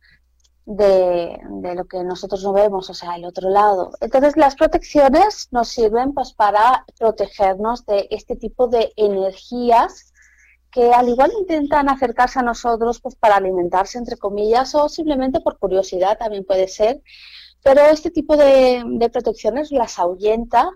de, 0.65 1.39
lo 1.75 1.85
que 1.85 2.03
nosotros 2.03 2.43
no 2.43 2.53
vemos, 2.53 2.89
o 2.89 2.93
sea, 2.93 3.15
el 3.15 3.25
otro 3.25 3.49
lado. 3.49 3.91
Entonces, 3.99 4.37
las 4.37 4.55
protecciones 4.55 5.49
nos 5.51 5.67
sirven 5.67 6.13
pues 6.13 6.33
para 6.33 6.85
protegernos 6.97 7.85
de 7.85 8.07
este 8.11 8.35
tipo 8.35 8.67
de 8.67 8.93
energías 8.95 10.13
que 10.71 10.91
al 10.91 11.09
igual 11.09 11.31
intentan 11.39 11.89
acercarse 11.89 12.39
a 12.39 12.43
nosotros 12.43 12.99
pues 12.99 13.15
para 13.15 13.35
alimentarse, 13.35 13.97
entre 13.97 14.17
comillas, 14.17 14.73
o 14.73 14.89
simplemente 14.89 15.39
por 15.41 15.59
curiosidad 15.59 16.17
también 16.17 16.45
puede 16.45 16.67
ser. 16.67 17.01
Pero 17.63 17.81
este 17.81 18.09
tipo 18.09 18.35
de, 18.35 19.09
protecciones 19.11 19.71
las 19.71 19.99
ahuyenta 19.99 20.69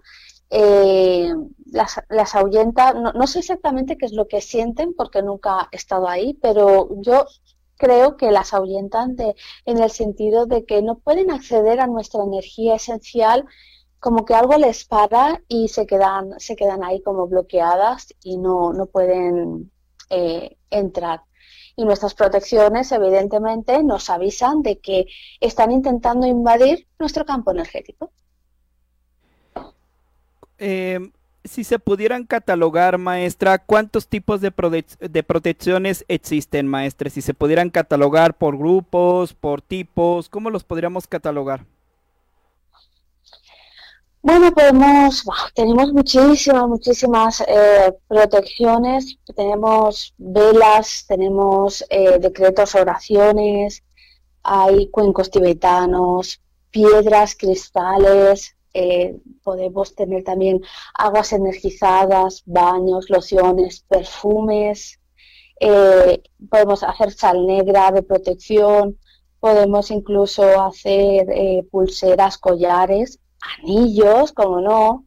eh, 0.50 1.34
las, 1.66 2.00
las, 2.08 2.34
ahuyenta, 2.36 2.94
no, 2.94 3.12
no, 3.12 3.28
sé 3.28 3.40
exactamente 3.40 3.98
qué 3.98 4.06
es 4.06 4.14
lo 4.14 4.30
que 4.30 4.40
sienten 4.40 4.94
porque 4.94 5.22
nunca 5.22 5.68
he 5.74 5.76
estado 5.76 6.08
ahí, 6.08 6.36
pero 6.42 6.88
yo 7.02 7.26
creo 7.78 8.18
que 8.18 8.32
las 8.32 8.54
ahuyentan 8.54 9.16
de, 9.16 9.36
en 9.66 9.82
el 9.82 9.90
sentido 9.90 10.46
de 10.46 10.66
que 10.66 10.82
no 10.82 11.00
pueden 11.00 11.32
acceder 11.32 11.80
a 11.80 11.88
nuestra 11.88 12.24
energía 12.24 12.76
esencial, 12.76 13.46
como 14.00 14.26
que 14.26 14.34
algo 14.34 14.56
les 14.58 14.86
para 14.86 15.42
y 15.48 15.70
se 15.70 15.86
quedan, 15.86 16.40
se 16.40 16.56
quedan 16.56 16.84
ahí 16.84 17.02
como 17.02 17.28
bloqueadas 17.28 18.14
y 18.24 18.38
no, 18.38 18.74
no 18.74 18.86
pueden 18.88 19.72
eh, 20.10 20.58
entrar. 20.70 21.22
Y 21.76 21.86
nuestras 21.86 22.16
protecciones, 22.16 22.92
evidentemente, 22.92 23.84
nos 23.84 24.10
avisan 24.10 24.64
de 24.64 24.80
que 24.80 25.06
están 25.40 25.72
intentando 25.72 26.26
invadir 26.26 26.88
nuestro 27.00 27.24
campo 27.26 27.52
energético. 27.52 28.12
Eh, 30.58 31.00
si 31.48 31.64
se 31.64 31.80
pudieran 31.80 32.26
catalogar, 32.26 32.98
maestra, 32.98 33.58
¿cuántos 33.58 34.08
tipos 34.08 34.42
de, 34.42 34.52
de 35.00 35.24
protecciones 35.24 36.06
existen, 36.08 36.68
maestra? 36.68 37.10
Si 37.10 37.22
se 37.22 37.34
pudieran 37.34 37.70
catalogar 37.70 38.38
por 38.38 38.58
grupos, 38.58 39.34
por 39.34 39.62
tipos, 39.62 40.30
¿cómo 40.30 40.50
los 40.50 40.64
podríamos 40.64 41.08
catalogar? 41.08 41.66
Bueno, 44.22 44.52
podemos, 44.52 45.24
tenemos 45.54 45.94
muchísimas, 45.94 46.68
muchísimas 46.68 47.40
eh, 47.48 47.94
protecciones, 48.10 49.18
tenemos 49.34 50.14
velas, 50.18 51.06
tenemos 51.08 51.86
eh, 51.90 52.20
decretos, 52.20 52.76
oraciones, 52.76 53.86
hay 54.44 54.90
cuencos 54.90 55.32
tibetanos, 55.32 56.42
piedras, 56.72 57.36
cristales, 57.36 58.57
eh, 58.78 59.18
podemos 59.44 59.96
tener 59.96 60.24
también 60.24 60.62
aguas 60.94 61.34
energizadas, 61.34 62.44
baños, 62.46 63.10
lociones, 63.10 63.86
perfumes, 63.88 65.00
podemos 66.50 66.84
hacer 66.84 67.12
sal 67.12 67.48
negra 67.48 67.92
de 67.92 68.04
protección, 68.04 69.00
podemos 69.40 69.90
incluso 69.90 70.44
hacer 70.62 71.26
pulseras, 71.72 72.38
collares 72.38 73.20
anillos, 73.60 74.32
como 74.34 74.62
no, 74.62 75.06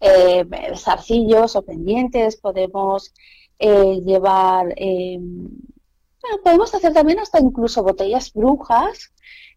eh, 0.00 0.44
zarcillos 0.76 1.56
o 1.56 1.62
pendientes, 1.62 2.36
podemos 2.36 3.12
eh, 3.58 4.00
llevar, 4.04 4.74
eh, 4.76 5.18
bueno, 5.18 6.42
podemos 6.42 6.74
hacer 6.74 6.92
también 6.92 7.20
hasta 7.20 7.40
incluso 7.40 7.82
botellas 7.82 8.32
brujas, 8.32 9.12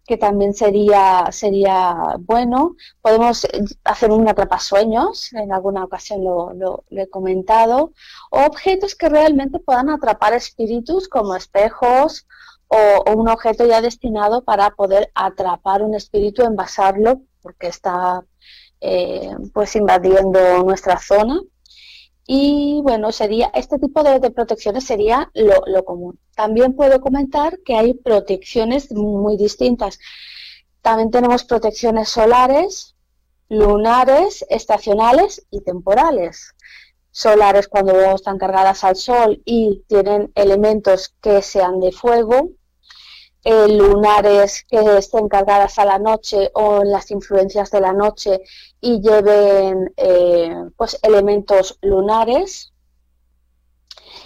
que 0.06 0.18
también 0.18 0.54
sería, 0.54 1.28
sería 1.32 1.96
bueno. 2.20 2.76
Podemos 3.02 3.48
hacer 3.84 4.12
un 4.12 4.28
atrapasueños, 4.28 5.34
en 5.34 5.52
alguna 5.52 5.84
ocasión 5.84 6.24
lo, 6.24 6.54
lo, 6.54 6.84
he 6.92 7.10
comentado, 7.10 7.92
o 8.30 8.40
objetos 8.46 8.96
que 8.96 9.10
realmente 9.10 9.60
puedan 9.60 9.90
atrapar 9.90 10.34
espíritus 10.34 11.08
como 11.10 11.36
espejos 11.36 12.28
o, 12.68 13.14
un 13.16 13.28
objeto 13.30 13.66
ya 13.66 13.82
destinado 13.82 14.44
para 14.44 14.72
poder 14.72 15.12
atrapar 15.16 15.82
un 15.82 15.96
espíritu, 15.96 16.44
envasarlo, 16.44 17.22
porque 17.42 17.68
está 17.68 18.24
eh, 18.82 19.36
pues 19.54 19.76
invadiendo 19.76 20.64
nuestra 20.64 21.00
zona. 21.00 21.42
Y 22.28 22.82
bueno, 22.82 23.12
sería 23.12 23.52
este 23.54 23.78
tipo 23.78 24.02
de, 24.04 24.20
protecciones 24.32 24.84
sería 24.86 25.30
lo, 25.34 25.62
lo, 25.68 25.86
común. 25.86 26.20
También 26.36 26.76
puedo 26.76 27.00
comentar 27.00 27.60
que 27.64 27.76
hay 27.76 27.94
protecciones 27.94 28.92
muy 28.92 29.38
distintas. 29.38 30.00
También 30.82 31.12
tenemos 31.12 31.44
protecciones 31.44 32.10
solares, 32.10 32.96
lunares, 33.50 34.44
estacionales 34.50 35.46
y 35.52 35.62
temporales. 35.62 36.56
Solares 37.12 37.68
cuando 37.68 37.94
están 38.16 38.38
cargadas 38.38 38.84
al 38.84 38.96
sol 38.96 39.42
y 39.46 39.84
tienen 39.88 40.32
elementos 40.36 41.16
que 41.22 41.42
sean 41.42 41.80
de 41.80 41.92
fuego, 41.92 42.50
eh, 43.48 43.68
lunares 43.68 44.66
que 44.68 44.98
estén 44.98 45.30
cargadas 45.30 45.78
a 45.78 45.86
la 45.86 46.00
noche 46.00 46.50
o 46.56 46.82
en 46.82 46.92
las 46.92 47.12
influencias 47.12 47.70
de 47.70 47.80
la 47.80 47.94
noche 47.94 48.42
y 48.82 49.00
lleven 49.00 49.94
eh, 49.98 50.52
pues 50.76 50.98
elementos 51.04 51.78
lunares 51.84 52.74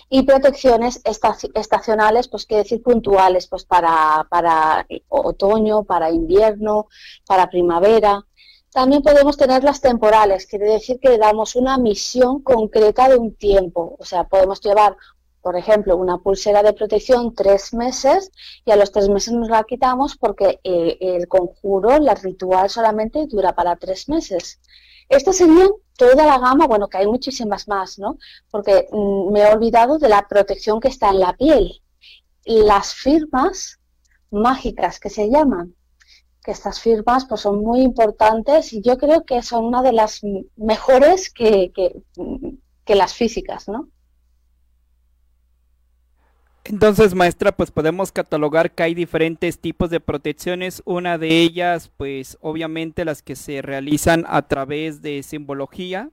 y 0.09 0.23
protecciones 0.23 1.01
estacionales, 1.03 2.29
pues 2.29 2.45
quiere 2.45 2.63
decir 2.63 2.81
puntuales, 2.81 3.47
pues 3.47 3.65
para, 3.65 4.25
para 4.29 4.87
otoño, 5.09 5.83
para 5.83 6.11
invierno, 6.11 6.87
para 7.27 7.49
primavera. 7.49 8.25
También 8.71 9.01
podemos 9.01 9.35
tener 9.35 9.65
las 9.65 9.81
temporales, 9.81 10.45
quiere 10.45 10.67
decir 10.67 10.97
que 11.01 11.17
damos 11.17 11.57
una 11.57 11.77
misión 11.77 12.41
concreta 12.41 13.09
de 13.09 13.17
un 13.17 13.35
tiempo, 13.35 13.97
o 13.99 14.05
sea, 14.05 14.23
podemos 14.23 14.61
llevar 14.61 14.95
por 15.41 15.57
ejemplo, 15.57 15.95
una 15.97 16.17
pulsera 16.17 16.63
de 16.63 16.73
protección 16.73 17.33
tres 17.33 17.73
meses 17.73 18.31
y 18.65 18.71
a 18.71 18.75
los 18.75 18.91
tres 18.91 19.09
meses 19.09 19.33
nos 19.33 19.49
la 19.49 19.63
quitamos 19.63 20.17
porque 20.17 20.59
eh, 20.63 20.97
el 20.99 21.27
conjuro, 21.27 21.99
la 21.99 22.15
ritual 22.15 22.69
solamente 22.69 23.25
dura 23.27 23.55
para 23.55 23.75
tres 23.77 24.09
meses. 24.09 24.59
Esta 25.07 25.33
sería 25.33 25.67
toda 25.97 26.25
la 26.25 26.39
gama, 26.39 26.67
bueno, 26.67 26.87
que 26.87 26.97
hay 26.97 27.07
muchísimas 27.07 27.67
más, 27.67 27.97
¿no? 27.97 28.17
Porque 28.51 28.87
mm, 28.91 29.31
me 29.31 29.41
he 29.41 29.47
olvidado 29.47 29.97
de 29.97 30.09
la 30.09 30.27
protección 30.27 30.79
que 30.79 30.89
está 30.89 31.09
en 31.09 31.19
la 31.19 31.33
piel. 31.33 31.81
Las 32.45 32.93
firmas 32.93 33.79
mágicas 34.31 34.99
que 34.99 35.09
se 35.09 35.29
llaman, 35.29 35.75
que 36.43 36.51
estas 36.51 36.79
firmas 36.79 37.25
pues 37.25 37.41
son 37.41 37.61
muy 37.61 37.81
importantes 37.81 38.73
y 38.73 38.81
yo 38.81 38.97
creo 38.97 39.25
que 39.25 39.41
son 39.41 39.65
una 39.65 39.81
de 39.81 39.93
las 39.93 40.21
mejores 40.55 41.31
que, 41.31 41.71
que 42.85 42.95
las 42.95 43.13
físicas, 43.13 43.67
¿no? 43.67 43.89
Entonces, 46.69 47.15
maestra, 47.15 47.51
pues 47.51 47.71
podemos 47.71 48.11
catalogar 48.11 48.69
que 48.69 48.83
hay 48.83 48.93
diferentes 48.93 49.57
tipos 49.57 49.89
de 49.89 49.99
protecciones. 49.99 50.83
Una 50.85 51.17
de 51.17 51.39
ellas, 51.41 51.89
pues 51.97 52.37
obviamente 52.41 53.05
las 53.05 53.23
que 53.23 53.35
se 53.35 53.63
realizan 53.63 54.23
a 54.27 54.43
través 54.43 55.01
de 55.01 55.23
simbología 55.23 56.11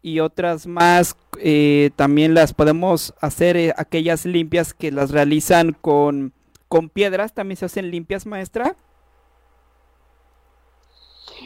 y 0.00 0.20
otras 0.20 0.68
más 0.68 1.16
eh, 1.40 1.90
también 1.96 2.32
las 2.32 2.54
podemos 2.54 3.12
hacer 3.20 3.56
eh, 3.56 3.74
aquellas 3.76 4.24
limpias 4.24 4.72
que 4.72 4.92
las 4.92 5.10
realizan 5.10 5.72
con, 5.72 6.32
con 6.68 6.88
piedras. 6.88 7.34
También 7.34 7.56
se 7.56 7.64
hacen 7.64 7.90
limpias, 7.90 8.24
maestra. 8.24 8.76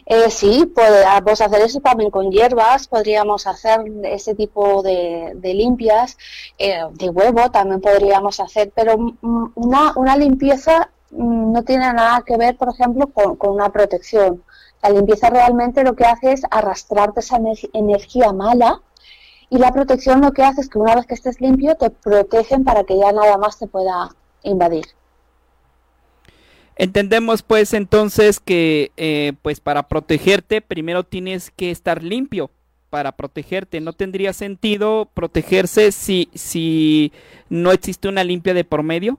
Eh, 0.04 0.30
sí, 0.30 0.66
podemos 0.66 1.40
hacer 1.40 1.62
eso 1.62 1.80
también 1.80 2.10
con 2.10 2.30
hierbas, 2.30 2.88
podríamos 2.88 3.46
hacer 3.46 3.80
ese 4.04 4.34
tipo 4.34 4.82
de, 4.82 5.34
limpias, 5.42 6.16
eh, 6.58 6.82
de 6.92 7.08
huevo 7.08 7.50
también 7.50 7.80
podríamos 7.80 8.40
hacer, 8.40 8.70
pero 8.74 8.96
una, 9.54 9.92
una 9.96 10.16
limpieza 10.16 10.90
mm, 11.10 11.52
no 11.52 11.62
tiene 11.62 11.92
nada 11.92 12.22
que 12.26 12.36
ver, 12.36 12.56
por 12.56 12.68
ejemplo, 12.68 13.08
con, 13.08 13.36
una 13.50 13.70
protección. 13.70 14.42
La 14.82 14.90
limpieza 14.90 15.30
realmente 15.30 15.82
lo 15.82 15.96
que 15.96 16.04
hace 16.04 16.32
es 16.32 16.42
arrastrarte 16.50 17.20
esa 17.20 17.38
energía 17.72 18.32
mala 18.32 18.82
y 19.48 19.58
la 19.58 19.72
protección 19.72 20.20
lo 20.20 20.32
que 20.32 20.42
hace 20.42 20.60
es 20.60 20.68
que 20.68 20.78
una 20.78 20.94
vez 20.94 21.06
que 21.06 21.14
estés 21.14 21.40
limpio 21.40 21.76
te 21.76 21.90
protegen 21.90 22.64
para 22.64 22.84
que 22.84 22.98
ya 22.98 23.12
nada 23.12 23.38
más 23.38 23.58
te 23.58 23.66
pueda 23.66 24.10
invadir. 24.42 24.86
Entendemos 26.78 27.42
pues 27.42 27.72
entonces 27.72 28.38
que 28.38 28.92
eh, 28.98 29.32
pues 29.40 29.60
para 29.60 29.88
protegerte 29.88 30.60
primero 30.60 31.04
tienes 31.04 31.50
que 31.50 31.70
estar 31.70 32.02
limpio 32.02 32.50
para 32.90 33.12
protegerte. 33.12 33.80
No 33.80 33.94
tendría 33.94 34.34
sentido 34.34 35.08
protegerse 35.14 35.90
si, 35.90 36.28
si 36.34 37.12
no 37.48 37.72
existe 37.72 38.08
una 38.08 38.24
limpia 38.24 38.52
de 38.52 38.64
por 38.64 38.82
medio. 38.82 39.18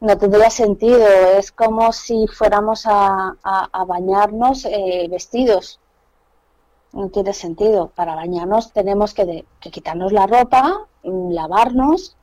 No 0.00 0.16
tendría 0.16 0.48
sentido, 0.48 1.06
es 1.38 1.50
como 1.52 1.92
si 1.92 2.26
fuéramos 2.28 2.84
a, 2.86 3.36
bañarnos 3.86 4.64
eh, 4.64 5.08
vestidos. 5.10 5.78
No 6.92 7.10
tiene 7.10 7.34
sentido. 7.34 7.92
Para 7.94 8.14
bañarnos 8.14 8.72
tenemos 8.72 9.12
que, 9.12 9.44
que 9.60 9.70
quitarnos 9.70 10.12
la 10.12 10.26
ropa, 10.26 10.86
lavarnos 11.02 12.17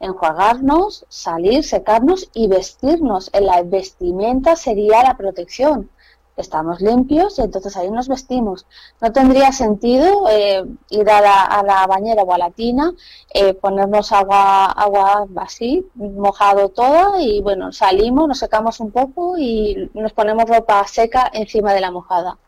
enjuagarnos, 0.00 1.06
salir, 1.08 1.64
secarnos 1.64 2.28
y 2.34 2.48
vestirnos. 2.48 3.30
En 3.32 3.46
la 3.46 3.62
vestimenta 3.62 4.56
sería 4.56 5.02
la 5.02 5.16
protección. 5.16 5.90
Estamos 6.36 6.80
limpios 6.80 7.36
y 7.38 7.42
entonces 7.42 7.76
ahí 7.76 7.90
nos 7.90 8.06
vestimos. 8.06 8.64
No 9.00 9.10
tendría 9.12 9.50
sentido 9.50 10.28
eh, 10.30 10.64
ir 10.90 11.10
a 11.10 11.20
la, 11.20 11.86
bañera 11.88 12.22
o 12.22 12.32
a 12.32 12.38
la 12.38 12.50
tina, 12.50 12.92
eh, 13.34 13.54
ponernos 13.54 14.12
agua, 14.12 14.66
agua 14.66 15.26
así, 15.36 15.84
mojado 15.96 16.68
toda 16.68 17.20
y 17.20 17.42
bueno, 17.42 17.72
salimos, 17.72 18.28
nos 18.28 18.38
secamos 18.38 18.78
un 18.78 18.92
poco 18.92 19.36
y 19.36 19.90
nos 19.94 20.12
ponemos 20.12 20.44
ropa 20.48 20.86
seca 20.86 21.28
encima 21.32 21.74
de 21.74 21.80
la 21.80 21.90
mojada. 21.90 22.38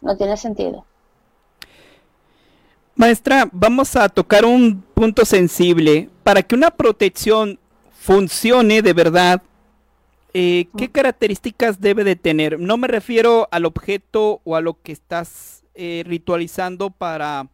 No 0.00 0.16
tiene 0.16 0.36
sentido. 0.36 0.84
Maestra, 2.94 3.48
vamos 3.52 3.96
a 3.96 4.08
tocar 4.08 4.44
un 4.44 4.82
punto 4.94 5.24
sensible. 5.24 6.10
Para 6.22 6.42
que 6.42 6.54
una 6.54 6.70
protección 6.70 7.58
funcione 7.98 8.82
de 8.82 8.92
verdad, 8.92 9.42
eh, 10.34 10.66
¿qué 10.76 10.90
características 10.90 11.80
debe 11.80 12.04
de 12.04 12.16
tener? 12.16 12.60
No 12.60 12.76
me 12.76 12.88
refiero 12.88 13.48
al 13.50 13.64
objeto 13.64 14.40
o 14.44 14.56
a 14.56 14.60
lo 14.60 14.80
que 14.80 14.92
estás 14.92 15.64
eh, 15.74 16.04
ritualizando 16.06 16.90
para, 16.90 17.48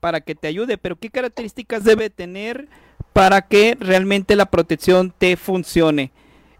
para 0.00 0.20
que 0.20 0.34
te 0.34 0.48
ayude, 0.48 0.78
pero 0.78 0.96
¿qué 0.96 1.10
características 1.10 1.84
debe 1.84 2.10
tener 2.10 2.68
para 3.12 3.42
que 3.42 3.76
realmente 3.78 4.34
la 4.36 4.46
protección 4.46 5.14
te 5.16 5.36
funcione? 5.36 6.10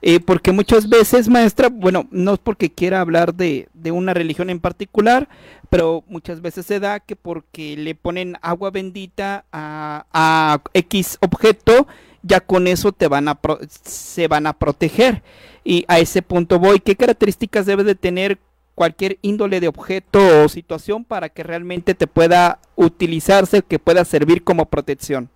Eh, 0.05 0.19
porque 0.19 0.51
muchas 0.51 0.89
veces, 0.89 1.29
maestra, 1.29 1.69
bueno, 1.69 2.09
no 2.11 2.35
es 2.35 2.41
porque 2.41 2.73
quiera 2.73 3.01
hablar 3.01 3.35
de, 3.35 3.69
una 3.93 4.13
religión 4.13 4.51
en 4.51 4.59
particular, 4.59 5.29
pero 5.71 6.03
muchas 6.09 6.41
veces 6.41 6.67
se 6.67 6.81
da 6.81 6.99
que 6.99 7.15
porque 7.15 7.77
le 7.77 7.95
ponen 7.95 8.37
agua 8.43 8.73
bendita 8.73 9.45
a, 9.53 10.61
X 10.75 11.19
objeto, 11.21 11.87
ya 12.23 12.41
con 12.41 12.67
eso 12.67 12.91
te 12.91 13.07
van 13.07 13.29
a 13.29 13.39
se 13.85 14.27
van 14.27 14.49
a 14.49 14.53
proteger. 14.55 15.23
Y 15.65 15.85
a 15.87 16.01
ese 16.01 16.21
punto 16.21 16.59
voy, 16.59 16.81
¿qué 16.81 16.97
características 16.97 17.65
debe 17.67 17.85
de 17.85 17.95
tener 17.95 18.39
cualquier 18.75 19.19
índole 19.23 19.61
de 19.61 19.69
objeto 19.69 20.45
o 20.45 20.49
situación 20.49 21.05
para 21.05 21.29
que 21.29 21.45
realmente 21.45 21.95
te 21.95 22.09
pueda 22.09 22.59
utilizarse, 22.75 23.63
que 23.63 23.79
pueda 23.79 24.05
servir 24.05 24.43
como 24.43 24.67
protección? 24.67 25.31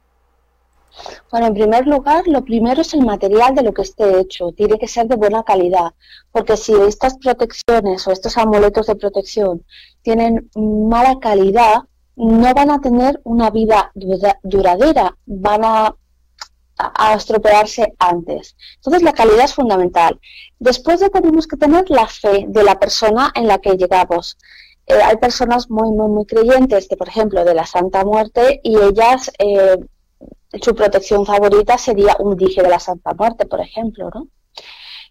Bueno, 1.31 1.47
en 1.47 1.55
primer 1.55 1.87
lugar, 1.87 2.27
lo 2.27 2.45
primero 2.45 2.81
es 2.81 2.95
el 2.95 3.05
material 3.05 3.55
de 3.55 3.63
lo 3.63 3.73
que 3.73 3.83
esté 3.83 4.21
hecho. 4.21 4.53
Tiene 4.53 4.79
que 4.79 4.89
ser 4.89 5.07
de 5.07 5.17
buena 5.17 5.43
calidad, 5.43 5.93
porque 6.33 6.57
si 6.57 6.73
estas 6.73 7.19
protecciones 7.19 8.07
o 8.07 8.13
estos 8.13 8.37
amuletos 8.39 8.87
de 8.87 8.97
protección 8.97 9.65
tienen 10.03 10.51
mala 10.55 11.19
calidad, 11.21 11.83
no 12.17 12.55
van 12.55 12.71
a 12.71 12.81
tener 12.81 13.21
una 13.25 13.51
vida 13.51 13.93
duradera, 14.43 15.17
van 15.27 15.65
a, 15.65 15.95
estropearse 17.15 17.95
antes. 17.99 18.55
Entonces, 18.77 19.03
la 19.03 19.15
calidad 19.15 19.47
es 19.47 19.55
fundamental. 19.55 20.21
Después 20.59 21.01
ya 21.01 21.09
tenemos 21.09 21.47
que 21.47 21.57
tener 21.57 21.89
la 21.89 22.07
fe 22.07 22.45
de 22.49 22.63
la 22.63 22.79
persona 22.79 23.33
en 23.35 23.47
la 23.47 23.59
que 23.59 23.79
llegamos. 23.79 24.37
Eh, 24.87 24.93
hay 25.03 25.17
personas 25.17 25.71
muy, 25.71 25.91
muy, 25.91 26.11
muy 26.11 26.27
creyentes, 26.27 26.87
de, 26.89 26.97
por 26.99 27.09
ejemplo, 27.09 27.45
de 27.47 27.55
la 27.55 27.65
Santa 27.65 28.05
Muerte, 28.05 28.61
y 28.63 28.77
ellas 28.77 29.31
eh, 29.39 29.79
su 30.63 30.75
protección 30.75 31.25
favorita 31.25 31.79
sería 31.79 32.17
un 32.19 32.37
dije 32.37 32.63
de 32.63 32.69
la 32.69 32.79
Santa 32.79 33.15
Muerte, 33.15 33.47
por 33.47 33.61
ejemplo, 33.61 34.11
¿no? 34.15 34.29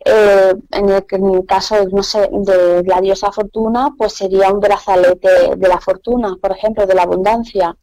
Eh, 0.04 0.54
en, 0.72 0.90
el, 0.90 1.46
caso, 1.46 1.76
no 1.90 2.02
de 2.44 2.84
la 2.84 3.02
diosa 3.02 3.32
Fortuna, 3.32 3.92
pues 3.98 4.14
sería 4.14 4.52
un 4.52 4.60
brazalete 4.60 5.56
de 5.56 5.68
la 5.68 5.80
fortuna, 5.80 6.36
por 6.42 6.52
ejemplo, 6.52 6.86
de 6.86 6.94
la 6.94 7.04
abundancia 7.04 7.76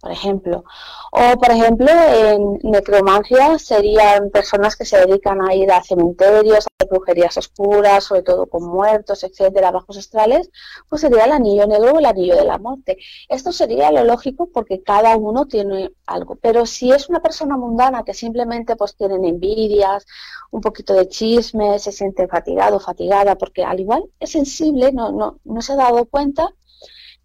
por 0.00 0.12
ejemplo. 0.12 0.64
O, 1.10 1.38
por 1.38 1.50
ejemplo, 1.50 1.88
en 1.90 2.58
necromancia 2.62 3.58
serían 3.58 4.30
personas 4.30 4.76
que 4.76 4.84
se 4.84 4.98
dedican 4.98 5.40
a 5.42 5.54
ir 5.54 5.70
a 5.72 5.82
cementerios, 5.82 6.66
a 6.66 6.84
brujerías 6.84 7.36
oscuras, 7.36 8.04
sobre 8.04 8.22
todo 8.22 8.46
con 8.46 8.64
muertos, 8.64 9.24
etcétera, 9.24 9.70
bajos 9.70 9.98
astrales, 9.98 10.50
pues 10.88 11.02
sería 11.02 11.24
el 11.24 11.32
anillo 11.32 11.66
negro 11.66 11.92
o 11.94 11.98
el 11.98 12.06
anillo 12.06 12.36
de 12.36 12.44
la 12.44 12.58
muerte. 12.58 12.98
Esto 13.28 13.52
sería 13.52 13.90
lo 13.90 14.04
lógico 14.04 14.48
porque 14.52 14.82
cada 14.82 15.16
uno 15.16 15.46
tiene 15.46 15.90
algo. 16.06 16.36
Pero 16.36 16.66
si 16.66 16.92
es 16.92 17.08
una 17.08 17.20
persona 17.20 17.56
mundana 17.56 18.04
que 18.04 18.14
simplemente 18.14 18.76
pues 18.76 18.96
tienen 18.96 19.24
envidias, 19.24 20.06
un 20.50 20.60
poquito 20.60 20.94
de 20.94 21.08
chisme, 21.08 21.78
se 21.78 21.92
siente 21.92 22.26
fatigado, 22.28 22.80
fatigada, 22.80 23.36
porque 23.36 23.64
al 23.64 23.80
igual 23.80 24.04
es 24.20 24.30
sensible, 24.32 24.92
no, 24.92 25.12
no, 25.12 25.38
no 25.44 25.62
se 25.62 25.72
ha 25.72 25.76
dado 25.76 26.06
cuenta, 26.06 26.48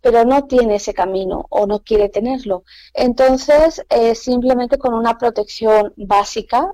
pero 0.04 0.26
no 0.26 0.48
tiene 0.48 0.76
ese 0.76 0.94
camino 0.94 1.46
o 1.50 1.66
no 1.66 1.80
quiere 1.80 2.10
tenerlo. 2.10 2.64
Entonces, 2.94 3.86
eh, 3.90 4.16
simplemente 4.16 4.78
con 4.78 4.94
una 4.94 5.18
protección 5.18 5.94
básica 5.96 6.74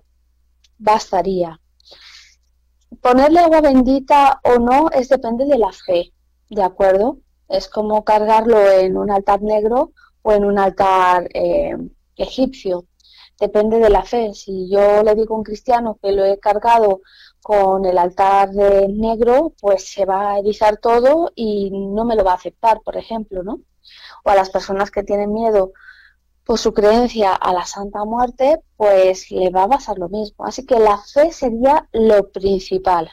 bastaría. 0.79 1.61
Ponerle 3.01 3.41
agua 3.41 3.61
bendita 3.61 4.41
o 4.43 4.57
no 4.57 4.89
es 4.89 5.09
depende 5.09 5.45
de 5.45 5.59
la 5.59 5.71
fe, 5.71 6.11
¿de 6.49 6.63
acuerdo? 6.63 7.19
Es 7.47 7.67
como 7.69 8.03
cargarlo 8.03 8.59
en 8.67 8.97
un 8.97 9.11
altar 9.11 9.43
negro 9.43 9.91
o 10.23 10.33
en 10.33 10.43
un 10.43 10.57
altar 10.57 11.29
eh, 11.31 11.77
egipcio. 12.15 12.85
Depende 13.39 13.79
de 13.79 13.89
la 13.89 14.03
fe. 14.03 14.33
Si 14.33 14.69
yo 14.69 15.01
le 15.03 15.15
digo 15.15 15.35
a 15.35 15.37
un 15.37 15.43
cristiano 15.43 15.97
que 16.01 16.11
lo 16.11 16.25
he 16.25 16.39
cargado 16.39 17.01
con 17.41 17.85
el 17.85 17.97
altar 17.97 18.51
de 18.51 18.87
negro, 18.89 19.53
pues 19.61 19.91
se 19.91 20.05
va 20.05 20.33
a 20.33 20.39
erizar 20.39 20.77
todo 20.77 21.31
y 21.35 21.71
no 21.71 22.03
me 22.03 22.15
lo 22.15 22.23
va 22.23 22.33
a 22.33 22.35
aceptar, 22.35 22.81
por 22.81 22.97
ejemplo, 22.97 23.43
¿no? 23.43 23.61
O 24.25 24.29
a 24.29 24.35
las 24.35 24.49
personas 24.49 24.91
que 24.91 25.03
tienen 25.03 25.33
miedo 25.33 25.71
por 26.43 26.57
su 26.57 26.73
creencia 26.73 27.33
a 27.33 27.53
la 27.53 27.65
Santa 27.65 28.03
Muerte, 28.05 28.59
pues 28.75 29.31
le 29.31 29.51
va 29.51 29.63
a 29.63 29.69
pasar 29.69 29.97
lo 29.97 30.09
mismo. 30.09 30.45
Así 30.45 30.65
que 30.65 30.79
la 30.79 30.97
fe 30.97 31.31
sería 31.31 31.87
lo 31.91 32.29
principal. 32.31 33.09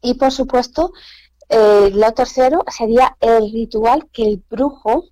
Y 0.00 0.14
por 0.14 0.30
supuesto, 0.30 0.92
eh, 1.48 1.90
lo 1.92 2.12
tercero 2.12 2.64
sería 2.68 3.16
el 3.20 3.50
ritual 3.50 4.08
que 4.12 4.24
el 4.26 4.42
brujo 4.48 5.06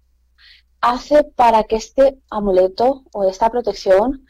hace 0.83 1.25
para 1.25 1.65
que 1.65 1.77
este 1.77 2.19
amuleto 2.29 3.05
o 3.12 3.25
esta 3.25 3.49
protección 3.51 4.27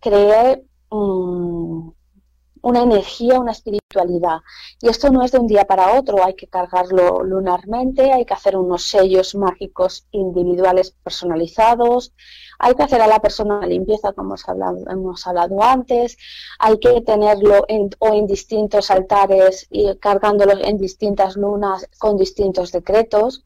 cree 0.00 0.62
una 0.90 2.82
energía, 2.82 3.40
una 3.40 3.52
espiritualidad. 3.52 4.38
Y 4.80 4.88
esto 4.88 5.10
no 5.10 5.24
es 5.24 5.32
de 5.32 5.38
un 5.38 5.46
día 5.46 5.64
para 5.64 5.98
otro, 5.98 6.22
hay 6.24 6.34
que 6.34 6.46
cargarlo 6.46 7.24
lunarmente, 7.24 8.12
hay 8.12 8.24
que 8.26 8.34
hacer 8.34 8.56
unos 8.56 8.84
sellos 8.84 9.34
mágicos 9.34 10.06
individuales 10.12 10.94
personalizados, 11.02 12.12
hay 12.58 12.74
que 12.74 12.82
hacer 12.82 13.00
a 13.00 13.08
la 13.08 13.20
persona 13.20 13.60
la 13.60 13.66
limpieza, 13.66 14.12
como 14.12 14.30
hemos 14.30 14.48
hablado, 14.48 14.84
hemos 14.88 15.26
hablado 15.26 15.62
antes, 15.62 16.16
hay 16.58 16.78
que 16.78 17.00
tenerlo 17.00 17.64
en, 17.66 17.90
o 17.98 18.08
en 18.08 18.26
distintos 18.26 18.90
altares 18.90 19.66
y 19.70 19.96
cargándolo 19.96 20.52
en 20.62 20.76
distintas 20.76 21.36
lunas 21.36 21.88
con 21.98 22.16
distintos 22.18 22.72
decretos 22.72 23.44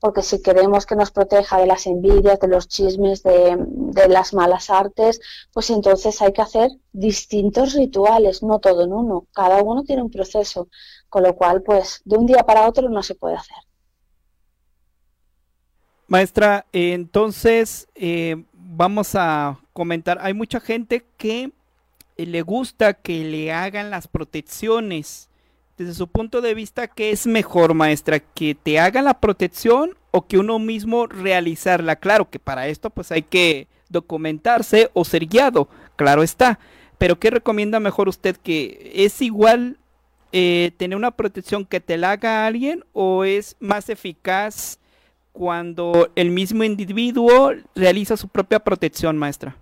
porque 0.00 0.22
si 0.22 0.42
queremos 0.42 0.86
que 0.86 0.96
nos 0.96 1.10
proteja 1.10 1.58
de 1.58 1.66
las 1.66 1.86
envidias, 1.86 2.40
de 2.40 2.48
los 2.48 2.68
chismes, 2.68 3.22
de, 3.22 3.56
las 4.08 4.32
malas 4.32 4.70
artes, 4.70 5.20
pues 5.52 5.68
entonces 5.70 6.20
hay 6.22 6.32
que 6.32 6.40
hacer 6.40 6.70
distintos 6.92 7.74
rituales, 7.74 8.42
no 8.42 8.58
todo 8.58 8.84
en 8.84 8.92
uno. 8.92 9.26
Cada 9.34 9.62
uno 9.62 9.84
tiene 9.84 10.02
un 10.02 10.10
proceso, 10.10 10.68
con 11.08 11.22
lo 11.22 11.36
cual, 11.36 11.62
pues 11.62 12.00
de 12.04 12.16
un 12.16 12.26
día 12.26 12.42
para 12.44 12.66
otro 12.66 12.88
no 12.88 13.02
se 13.02 13.14
puede 13.14 13.36
hacer. 13.36 13.56
Maestra, 16.06 16.66
entonces 16.72 17.86
eh, 17.94 18.42
vamos 18.52 19.14
a 19.14 19.60
comentar, 19.72 20.18
hay 20.22 20.34
mucha 20.34 20.60
gente 20.60 21.04
que 21.18 21.52
le 22.16 22.42
gusta 22.42 22.94
que 22.94 23.22
le 23.24 23.52
hagan 23.52 23.90
las 23.90 24.08
protecciones 24.08 25.29
desde 25.80 25.94
su 25.94 26.08
punto 26.08 26.42
de 26.42 26.52
vista, 26.52 26.88
¿qué 26.88 27.10
es 27.10 27.26
mejor, 27.26 27.72
maestra? 27.72 28.20
¿Que 28.20 28.54
te 28.54 28.78
haga 28.78 29.00
la 29.00 29.18
protección 29.18 29.96
o 30.10 30.26
que 30.26 30.36
uno 30.36 30.58
mismo 30.58 31.06
realizarla? 31.06 31.96
Claro 31.96 32.28
que 32.28 32.38
para 32.38 32.68
esto 32.68 32.90
pues 32.90 33.10
hay 33.10 33.22
que 33.22 33.66
documentarse 33.88 34.90
o 34.92 35.06
ser 35.06 35.24
guiado, 35.24 35.70
claro 35.96 36.22
está. 36.22 36.58
Pero 36.98 37.18
¿qué 37.18 37.30
recomienda 37.30 37.80
mejor 37.80 38.10
usted? 38.10 38.36
¿Que 38.36 38.92
es 38.94 39.22
igual 39.22 39.78
eh, 40.32 40.72
tener 40.76 40.98
una 40.98 41.12
protección 41.12 41.64
que 41.64 41.80
te 41.80 41.96
la 41.96 42.10
haga 42.10 42.46
alguien 42.46 42.84
o 42.92 43.24
es 43.24 43.56
más 43.58 43.88
eficaz 43.88 44.78
cuando 45.32 46.10
el 46.14 46.30
mismo 46.30 46.62
individuo 46.62 47.52
realiza 47.74 48.18
su 48.18 48.28
propia 48.28 48.60
protección, 48.60 49.16
maestra? 49.16 49.56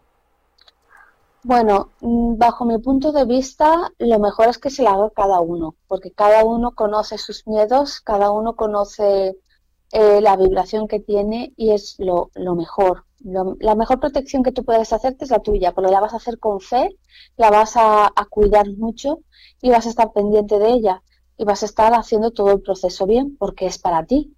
Bueno, 1.45 1.93
mm, 2.01 2.37
bajo 2.37 2.65
mi 2.65 2.79
punto 2.79 3.13
de 3.13 3.25
vista, 3.25 3.93
lo 3.99 4.19
mejor 4.19 4.49
es 4.49 4.59
que 4.59 4.71
se 4.71 4.83
la 4.83 4.93
haga 4.93 5.11
cada 5.11 5.41
uno, 5.41 5.77
porque 5.87 6.13
cada 6.13 6.45
uno 6.45 6.75
conoce 6.75 7.17
sus 7.19 7.47
miedos, 7.47 8.01
cada 8.01 8.31
uno 8.33 8.57
conoce 8.57 9.37
eh, 9.93 10.21
la 10.21 10.37
vibración 10.37 10.89
que 10.89 11.01
tiene 11.01 11.53
y 11.57 11.71
es 11.73 11.97
lo, 11.99 12.31
mejor. 12.55 13.05
la 13.21 13.75
mejor 13.75 14.01
protección 14.01 14.43
que 14.43 14.53
tú 14.53 14.65
puedes 14.65 14.93
hacerte 14.93 15.25
es 15.25 15.31
la 15.31 15.41
tuya, 15.41 15.73
porque 15.75 15.93
la 15.93 16.01
vas 16.01 16.13
a 16.15 16.19
hacer 16.19 16.39
con 16.39 16.61
fe, 16.61 16.99
la 17.37 17.51
vas 17.51 17.75
a 17.77 18.11
cuidar 18.31 18.69
mucho 18.77 19.21
y 19.63 19.71
vas 19.71 19.87
a 19.87 19.91
estar 19.91 20.13
pendiente 20.13 20.59
de 20.59 20.71
ella 20.71 21.03
y 21.37 21.45
vas 21.45 21.63
a 21.63 21.67
estar 21.67 21.95
haciendo 21.95 22.33
todo 22.33 22.53
el 22.53 22.63
proceso 22.63 23.07
bien, 23.07 23.37
porque 23.39 23.67
es 23.67 23.79
para 23.79 24.05
ti, 24.05 24.37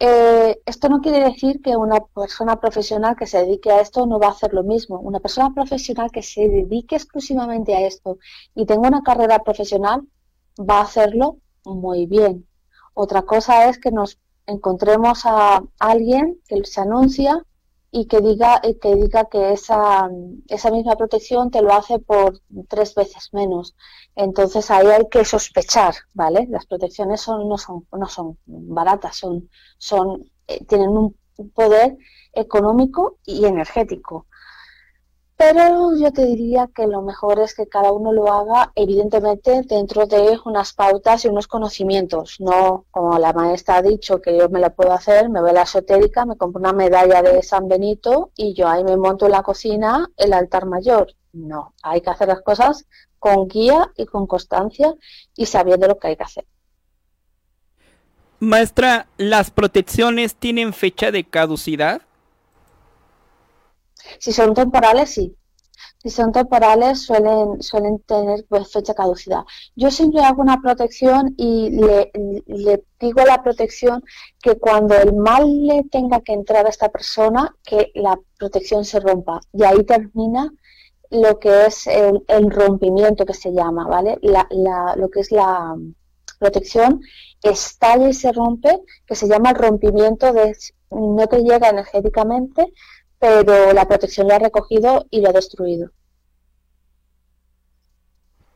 eh, 0.00 0.60
esto 0.66 0.88
no 0.88 1.00
quiere 1.00 1.24
decir 1.24 1.62
que 1.62 1.76
una 1.76 2.00
persona 2.00 2.60
profesional 2.60 3.16
que 3.16 3.26
se 3.26 3.38
dedique 3.38 3.70
a 3.70 3.80
esto 3.80 4.06
no 4.06 4.18
va 4.18 4.28
a 4.28 4.30
hacer 4.30 4.52
lo 4.52 4.62
mismo. 4.62 4.98
Una 4.98 5.20
persona 5.20 5.52
profesional 5.54 6.10
que 6.10 6.22
se 6.22 6.48
dedique 6.48 6.96
exclusivamente 6.96 7.74
a 7.74 7.86
esto 7.86 8.18
y 8.54 8.66
tenga 8.66 8.88
una 8.88 9.02
carrera 9.02 9.38
profesional 9.42 10.02
va 10.58 10.78
a 10.78 10.82
hacerlo 10.82 11.38
muy 11.64 12.06
bien. 12.06 12.46
Otra 12.94 13.22
cosa 13.22 13.68
es 13.68 13.78
que 13.78 13.90
nos 13.90 14.18
encontremos 14.46 15.24
a 15.24 15.62
alguien 15.78 16.38
que 16.48 16.64
se 16.64 16.80
anuncia 16.80 17.44
y 17.96 18.06
que 18.06 18.20
diga, 18.20 18.60
que, 18.82 18.96
diga 18.96 19.26
que 19.26 19.52
esa, 19.52 20.10
esa 20.48 20.70
misma 20.72 20.96
protección 20.96 21.52
te 21.52 21.62
lo 21.62 21.72
hace 21.72 22.00
por 22.00 22.40
tres 22.68 22.92
veces 22.96 23.28
menos. 23.32 23.76
Entonces 24.16 24.68
ahí 24.72 24.88
hay 24.88 25.08
que 25.08 25.24
sospechar, 25.24 25.94
¿vale? 26.12 26.48
Las 26.50 26.66
protecciones 26.66 27.20
son, 27.20 27.48
no, 27.48 27.56
son, 27.56 27.86
no 27.92 28.08
son 28.08 28.36
baratas, 28.46 29.16
son, 29.16 29.48
son, 29.78 30.28
eh, 30.48 30.64
tienen 30.64 30.88
un 30.88 31.16
poder 31.54 31.96
económico 32.32 33.18
y 33.24 33.44
energético. 33.44 34.26
Pero 35.36 35.96
yo 35.96 36.12
te 36.12 36.24
diría 36.24 36.70
que 36.72 36.86
lo 36.86 37.02
mejor 37.02 37.40
es 37.40 37.54
que 37.54 37.66
cada 37.66 37.90
uno 37.90 38.12
lo 38.12 38.32
haga, 38.32 38.70
evidentemente, 38.76 39.62
dentro 39.62 40.06
de 40.06 40.38
unas 40.44 40.72
pautas 40.72 41.24
y 41.24 41.28
unos 41.28 41.48
conocimientos. 41.48 42.36
No 42.38 42.86
como 42.92 43.18
la 43.18 43.32
maestra 43.32 43.78
ha 43.78 43.82
dicho 43.82 44.22
que 44.22 44.36
yo 44.38 44.48
me 44.48 44.60
lo 44.60 44.72
puedo 44.72 44.92
hacer, 44.92 45.28
me 45.28 45.40
voy 45.40 45.50
a 45.50 45.54
la 45.54 45.62
esotérica, 45.62 46.24
me 46.24 46.36
compro 46.36 46.60
una 46.60 46.72
medalla 46.72 47.20
de 47.20 47.42
San 47.42 47.68
Benito 47.68 48.30
y 48.36 48.54
yo 48.54 48.68
ahí 48.68 48.84
me 48.84 48.96
monto 48.96 49.26
en 49.26 49.32
la 49.32 49.42
cocina 49.42 50.08
el 50.16 50.32
altar 50.32 50.66
mayor. 50.66 51.12
No, 51.32 51.74
hay 51.82 52.00
que 52.00 52.10
hacer 52.10 52.28
las 52.28 52.42
cosas 52.42 52.86
con 53.18 53.48
guía 53.48 53.90
y 53.96 54.06
con 54.06 54.28
constancia 54.28 54.94
y 55.34 55.46
sabiendo 55.46 55.88
lo 55.88 55.98
que 55.98 56.08
hay 56.08 56.16
que 56.16 56.22
hacer. 56.22 56.46
Maestra, 58.38 59.08
¿las 59.16 59.50
protecciones 59.50 60.36
tienen 60.36 60.72
fecha 60.72 61.10
de 61.10 61.24
caducidad? 61.24 62.02
Si 64.18 64.32
son 64.32 64.54
temporales, 64.54 65.10
sí. 65.10 65.36
si 65.98 66.10
son 66.10 66.32
temporales 66.32 67.02
suelen, 67.02 67.62
suelen 67.62 67.98
tener 68.00 68.44
pues, 68.48 68.70
fecha 68.72 68.94
caducidad. 68.94 69.42
Yo 69.74 69.90
siempre 69.90 70.22
hago 70.22 70.42
una 70.42 70.60
protección 70.60 71.34
y 71.36 71.70
le, 71.70 72.10
digo 73.00 73.20
a 73.20 73.26
la 73.26 73.42
protección 73.42 74.02
que 74.42 74.58
cuando 74.58 74.96
el 74.96 75.14
mal 75.14 75.66
le 75.66 75.84
tenga 75.84 76.20
que 76.20 76.32
entrar 76.32 76.66
a 76.66 76.70
esta 76.70 76.90
persona, 76.90 77.54
que 77.62 77.90
la 77.94 78.18
protección 78.38 78.84
se 78.84 79.00
rompa. 79.00 79.40
Y 79.52 79.64
ahí 79.64 79.82
termina 79.84 80.50
lo 81.10 81.38
que 81.38 81.66
es 81.66 81.86
el, 81.86 82.50
rompimiento 82.50 83.24
que 83.24 83.34
se 83.34 83.52
llama, 83.52 83.86
¿vale? 83.86 84.18
lo 84.20 85.08
que 85.10 85.20
es 85.20 85.30
la 85.30 85.76
protección 86.38 87.00
estalla 87.42 88.08
y 88.08 88.14
se 88.14 88.32
rompe, 88.32 88.82
que 89.06 89.14
se 89.14 89.28
llama 89.28 89.50
el 89.50 89.56
rompimiento 89.56 90.32
de 90.32 90.56
no 90.90 91.26
te 91.26 91.42
llega 91.42 91.68
energéticamente, 91.68 92.72
pero 93.24 93.72
la 93.72 93.88
protección 93.88 94.28
lo 94.28 94.34
ha 94.34 94.38
recogido 94.38 95.06
y 95.10 95.22
lo 95.22 95.30
ha 95.30 95.32
destruido. 95.32 95.90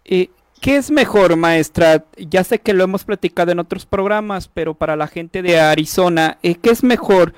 ¿Y 0.04 0.30
¿Qué 0.60 0.76
es 0.76 0.90
mejor, 0.90 1.37
maestra? 1.37 2.04
Ya 2.18 2.44
sé 2.44 2.58
que 2.58 2.75
lo 2.75 2.84
hemos 2.84 3.04
platicado 3.04 3.52
en 3.52 3.60
otros 3.60 3.87
programas, 3.87 4.48
pero 4.48 4.75
para 4.75 4.96
la 4.96 5.06
gente 5.06 5.40
de 5.40 5.58
Arizona, 5.58 6.38
eh, 6.42 6.56
¿qué 6.56 6.70
es 6.70 6.82
mejor? 6.82 7.32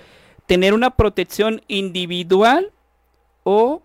¿Tener 0.47 0.75
una 0.75 0.97
protección 0.97 1.61
individual 1.69 2.73
o 3.45 3.83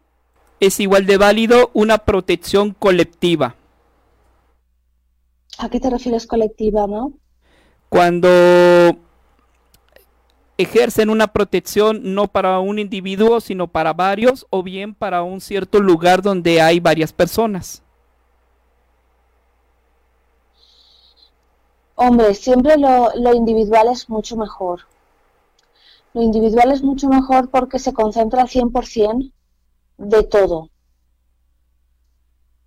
es 0.60 0.80
igual 0.80 1.06
de 1.06 1.18
válido 1.18 1.70
una 1.74 2.00
protección 2.00 2.72
colectiva? 2.72 3.56
¿A 5.60 5.70
qué 5.70 5.80
te 5.80 5.90
refieres 5.90 6.26
colectiva, 6.26 6.88
no? 6.88 7.14
Cuando 7.90 8.98
ejercen 10.58 11.10
una 11.10 11.28
protección 11.28 12.16
no 12.16 12.28
para 12.28 12.60
un 12.60 12.80
individuo, 12.80 13.42
sino 13.42 13.68
para 13.68 13.94
varios, 13.94 14.46
o 14.50 14.64
bien 14.64 14.94
para 14.94 15.24
un 15.24 15.42
cierto 15.42 15.80
lugar 15.80 16.22
donde 16.22 16.62
hay 16.62 16.80
varias 16.80 17.12
personas. 17.12 17.84
Hombre, 21.96 22.34
siempre 22.34 22.78
lo, 22.78 23.34
individual 23.34 23.88
es 23.90 24.10
mucho 24.10 24.36
mejor. 24.36 24.82
Lo 26.14 26.22
individual 26.22 26.72
es 26.72 26.82
mucho 26.84 27.08
mejor 27.08 27.50
porque 27.50 27.80
se 27.80 27.94
concentra 27.94 28.42
al 28.42 28.50
100% 28.50 29.32
de 29.98 30.24
todo. 30.24 30.70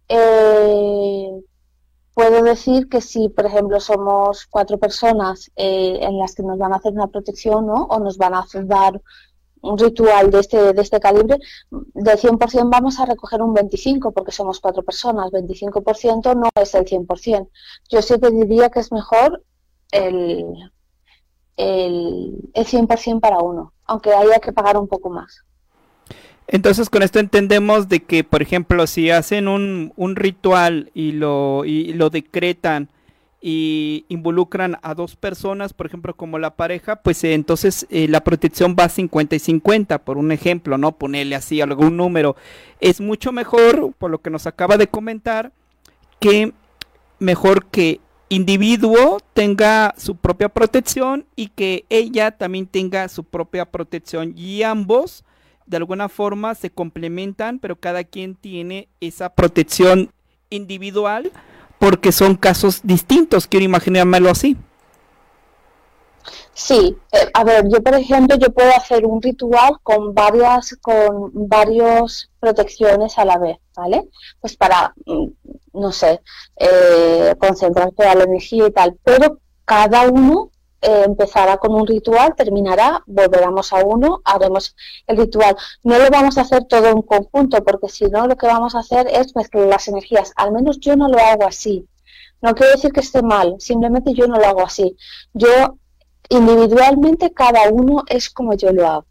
Eh, 0.08 1.17
puedo 2.18 2.42
decir 2.42 2.88
que 2.88 3.00
si, 3.00 3.28
por 3.28 3.46
ejemplo, 3.46 3.78
somos 3.78 4.48
cuatro 4.50 4.76
personas 4.76 5.52
eh, 5.54 6.00
en 6.00 6.18
las 6.18 6.34
que 6.34 6.42
nos 6.42 6.58
van 6.58 6.72
a 6.72 6.76
hacer 6.78 6.92
una 6.92 7.06
protección 7.06 7.64
¿no? 7.64 7.84
o 7.84 8.00
nos 8.00 8.18
van 8.18 8.34
a 8.34 8.44
dar 8.64 9.00
un 9.60 9.78
ritual 9.78 10.28
de 10.32 10.40
este, 10.40 10.72
de 10.72 10.82
este 10.82 10.98
calibre, 10.98 11.38
del 11.70 12.18
100% 12.18 12.70
vamos 12.72 12.98
a 12.98 13.06
recoger 13.06 13.40
un 13.40 13.54
25% 13.54 14.12
porque 14.12 14.32
somos 14.32 14.58
cuatro 14.58 14.82
personas, 14.82 15.30
25% 15.30 16.34
no 16.34 16.48
es 16.60 16.74
el 16.74 16.84
100%. 16.84 17.48
Yo 17.88 18.02
siempre 18.02 18.32
diría 18.32 18.68
que 18.68 18.80
es 18.80 18.90
mejor 18.90 19.44
el, 19.92 20.44
el, 21.56 22.50
el 22.52 22.66
100% 22.66 23.20
para 23.20 23.38
uno, 23.38 23.74
aunque 23.84 24.12
haya 24.12 24.40
que 24.40 24.52
pagar 24.52 24.76
un 24.76 24.88
poco 24.88 25.08
más. 25.08 25.44
Entonces 26.48 26.88
con 26.88 27.02
esto 27.02 27.18
entendemos 27.18 27.88
de 27.88 28.00
que, 28.00 28.24
por 28.24 28.40
ejemplo, 28.40 28.86
si 28.86 29.10
hacen 29.10 29.48
un, 29.48 29.92
un 29.96 30.16
ritual 30.16 30.90
y 30.94 31.12
lo, 31.12 31.66
y 31.66 31.92
lo 31.92 32.08
decretan 32.08 32.88
y 33.40 34.06
involucran 34.08 34.78
a 34.82 34.94
dos 34.94 35.14
personas, 35.14 35.72
por 35.74 35.86
ejemplo, 35.86 36.16
como 36.16 36.38
la 36.38 36.56
pareja, 36.56 36.96
pues 36.96 37.22
eh, 37.22 37.34
entonces 37.34 37.86
eh, 37.90 38.08
la 38.08 38.24
protección 38.24 38.74
va 38.78 38.88
50 38.88 39.36
y 39.36 39.38
50, 39.38 39.98
por 39.98 40.16
un 40.16 40.32
ejemplo, 40.32 40.78
¿no? 40.78 40.92
Ponerle 40.92 41.36
así 41.36 41.60
algún 41.60 41.96
número. 41.96 42.34
Es 42.80 43.00
mucho 43.00 43.30
mejor, 43.30 43.92
por 43.98 44.10
lo 44.10 44.18
que 44.18 44.30
nos 44.30 44.46
acaba 44.46 44.78
de 44.78 44.88
comentar, 44.88 45.52
que 46.18 46.52
mejor 47.18 47.66
que 47.66 48.00
individuo 48.30 49.18
tenga 49.34 49.94
su 49.96 50.16
propia 50.16 50.48
protección 50.48 51.26
y 51.36 51.48
que 51.48 51.84
ella 51.90 52.32
también 52.32 52.66
tenga 52.66 53.08
su 53.08 53.24
propia 53.24 53.66
protección 53.66 54.32
y 54.36 54.62
ambos 54.62 55.24
de 55.68 55.76
alguna 55.76 56.08
forma 56.08 56.54
se 56.54 56.70
complementan, 56.70 57.58
pero 57.58 57.76
cada 57.76 58.02
quien 58.04 58.34
tiene 58.34 58.88
esa 59.00 59.34
protección 59.34 60.12
individual 60.50 61.30
porque 61.78 62.10
son 62.10 62.36
casos 62.36 62.80
distintos, 62.82 63.46
quiero 63.46 63.64
imaginármelo 63.64 64.30
así. 64.30 64.56
Sí, 66.52 66.96
eh, 67.12 67.30
a 67.34 67.44
ver, 67.44 67.68
yo 67.68 67.80
por 67.82 67.94
ejemplo, 67.94 68.36
yo 68.36 68.52
puedo 68.52 68.70
hacer 68.74 69.06
un 69.06 69.22
ritual 69.22 69.74
con 69.82 70.12
varias, 70.12 70.76
con 70.82 71.30
varios 71.48 72.30
protecciones 72.40 73.16
a 73.16 73.24
la 73.24 73.38
vez, 73.38 73.58
¿vale? 73.76 74.08
Pues 74.40 74.56
para, 74.56 74.92
mm, 75.06 75.26
no 75.74 75.92
sé, 75.92 76.20
eh, 76.56 77.34
concentrar 77.38 77.92
toda 77.92 78.14
la 78.16 78.24
energía 78.24 78.66
y 78.66 78.72
tal, 78.72 78.96
pero 79.04 79.38
cada 79.64 80.08
uno 80.10 80.50
eh, 80.80 81.02
empezará 81.06 81.56
con 81.56 81.74
un 81.74 81.86
ritual, 81.86 82.34
terminará, 82.36 83.02
volveremos 83.06 83.72
a 83.72 83.84
uno, 83.84 84.20
haremos 84.24 84.76
el 85.06 85.16
ritual. 85.16 85.56
No 85.82 85.98
lo 85.98 86.08
vamos 86.10 86.38
a 86.38 86.42
hacer 86.42 86.64
todo 86.64 86.86
en 86.88 87.02
conjunto, 87.02 87.62
porque 87.64 87.88
si 87.88 88.04
no, 88.06 88.26
lo 88.26 88.36
que 88.36 88.46
vamos 88.46 88.74
a 88.74 88.80
hacer 88.80 89.08
es 89.08 89.34
mezclar 89.34 89.66
las 89.66 89.88
energías. 89.88 90.32
Al 90.36 90.52
menos 90.52 90.78
yo 90.78 90.96
no 90.96 91.08
lo 91.08 91.18
hago 91.18 91.46
así. 91.46 91.86
No 92.40 92.54
quiero 92.54 92.72
decir 92.72 92.92
que 92.92 93.00
esté 93.00 93.22
mal, 93.22 93.56
simplemente 93.58 94.14
yo 94.14 94.28
no 94.28 94.36
lo 94.36 94.46
hago 94.46 94.62
así. 94.62 94.96
Yo 95.32 95.78
individualmente 96.28 97.32
cada 97.32 97.68
uno 97.70 98.04
es 98.06 98.30
como 98.30 98.54
yo 98.54 98.72
lo 98.72 98.86
hago. 98.86 99.06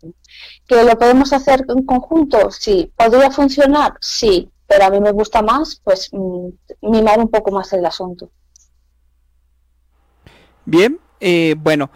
¿Que 0.68 0.84
lo 0.84 0.98
podemos 0.98 1.34
hacer 1.34 1.66
en 1.68 1.86
conjunto? 1.86 2.52
Sí. 2.52 2.92
¿Podría 2.96 3.32
funcionar? 3.32 3.94
Sí. 4.00 4.50
Pero 4.68 4.86
a 4.86 4.90
mí 4.90 5.00
me 5.00 5.12
gusta 5.12 5.42
más, 5.42 5.82
pues, 5.84 6.10
mm, 6.12 6.50
mimar 6.82 7.20
un 7.20 7.30
poco 7.30 7.52
más 7.52 7.72
el 7.74 7.86
asunto. 7.86 8.30
Bien, 10.66 11.00
eh, 11.20 11.56
bueno, 11.58 11.90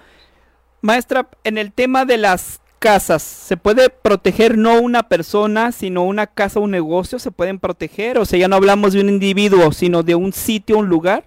maestra, 0.81 1.29
en 1.43 1.57
el 1.57 1.71
tema 1.71 2.05
de 2.05 2.17
las 2.17 2.61
casas, 2.79 3.21
¿se 3.21 3.57
puede 3.57 3.89
proteger 3.89 4.57
no 4.57 4.81
una 4.81 5.03
persona, 5.03 5.71
sino 5.71 6.03
una 6.03 6.27
casa 6.27 6.59
o 6.59 6.63
un 6.63 6.71
negocio? 6.71 7.19
¿Se 7.19 7.31
pueden 7.31 7.59
proteger? 7.59 8.17
O 8.17 8.25
sea, 8.25 8.39
ya 8.39 8.47
no 8.47 8.55
hablamos 8.55 8.93
de 8.93 9.01
un 9.01 9.09
individuo, 9.09 9.71
sino 9.71 10.01
de 10.01 10.15
un 10.15 10.33
sitio, 10.33 10.79
un 10.79 10.87
lugar. 10.87 11.25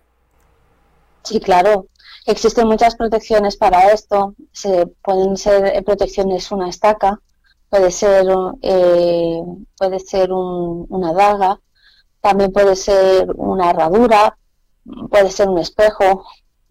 Sí, 1.23 1.41
claro. 1.41 1.87
Existen 2.27 2.67
muchas 2.67 2.97
protecciones 2.97 3.57
para 3.57 3.93
esto. 3.93 4.35
Se 4.53 4.87
pueden 5.03 5.37
ser 5.37 5.85
protecciones 5.85 6.51
una 6.51 6.69
estaca, 6.69 7.21
puede 7.69 7.91
ser, 7.91 8.27
eh, 8.63 9.43
puede 9.77 9.99
ser 10.01 10.33
una 10.33 11.13
daga, 11.13 11.61
también 12.21 12.53
puede 12.53 12.75
ser 12.75 13.29
una 13.37 13.71
herradura, 13.71 14.37
puede 15.11 15.31
ser 15.31 15.49
un 15.49 15.59
espejo, 15.59 16.25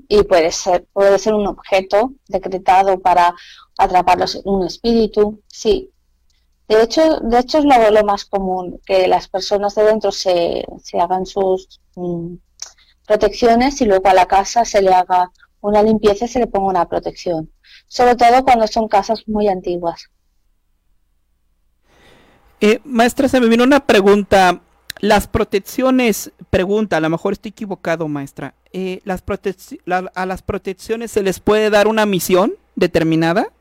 y 0.07 0.23
puede 0.23 0.51
ser, 0.51 0.85
puede 0.93 1.17
ser 1.19 1.33
un 1.33 1.47
objeto 1.47 2.13
decretado 2.27 2.99
para 2.99 3.33
atraparlos 3.77 4.41
un 4.43 4.65
espíritu, 4.65 5.41
sí. 5.47 5.89
De 6.67 6.81
hecho, 6.81 7.19
de 7.19 7.39
hecho 7.39 7.59
es 7.59 7.65
lo, 7.65 8.03
más 8.03 8.25
común, 8.25 8.79
que 8.85 9.07
las 9.07 9.27
personas 9.27 9.75
de 9.75 9.83
dentro 9.83 10.11
se, 10.11 10.65
se 10.81 10.99
hagan 10.99 11.25
sus 11.25 11.81
mm, 11.95 12.35
protecciones 13.05 13.81
y 13.81 13.85
luego 13.85 14.07
a 14.07 14.13
la 14.13 14.25
casa 14.25 14.65
se 14.65 14.81
le 14.81 14.93
haga 14.93 15.31
una 15.61 15.83
limpieza 15.83 16.25
y 16.25 16.27
se 16.27 16.39
le 16.39 16.47
ponga 16.47 16.69
una 16.69 16.87
protección. 16.87 17.51
Sobre 17.87 18.15
todo 18.15 18.43
cuando 18.43 18.67
son 18.67 18.87
casas 18.87 19.23
muy 19.27 19.47
antiguas. 19.47 20.09
Eh, 22.59 22.79
maestra, 22.85 23.27
se 23.27 23.41
me 23.41 23.47
vino 23.47 23.63
una 23.63 23.85
pregunta. 23.85 24.61
Las 25.03 25.27
protecciones, 25.27 26.31
pregunta, 26.49 26.95
a 26.95 27.01
lo 27.01 27.09
mejor 27.09 27.33
estoy 27.33 27.49
equivocado, 27.49 28.07
maestra. 28.07 28.55
Eh, 28.71 29.01
las 29.03 29.21
a 30.15 30.25
las 30.25 30.41
protecciones 30.41 31.11
se 31.11 31.21
les 31.21 31.41
puede 31.41 31.69
dar 31.69 31.89
una 31.89 32.05
misión 32.05 32.53
determinada? 32.77 33.51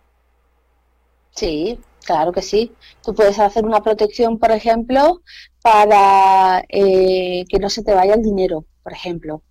Sí, 1.33 1.81
claro 2.05 2.31
que 2.31 2.43
sí. 2.43 2.71
Tú 3.03 3.13
puedes 3.13 3.41
hacer 3.41 3.65
una 3.65 3.83
protección, 3.83 4.39
por 4.39 4.53
ejemplo, 4.53 5.23
para 5.61 6.63
eh, 6.69 7.45
que 7.49 7.59
no 7.59 7.71
se 7.71 7.83
te 7.83 7.93
vaya 7.93 8.15
el 8.15 8.23
dinero, 8.23 8.65
por 8.85 8.93
ejemplo. 8.93 9.43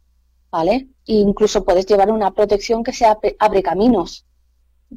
¿Vale? 0.50 0.88
E 1.06 1.16
incluso 1.16 1.66
puedes 1.66 1.86
llevar 1.88 2.10
una 2.10 2.32
protección 2.32 2.86
que 2.86 2.94
sea 2.94 3.18
abre 3.38 3.64
caminos. 3.64 4.26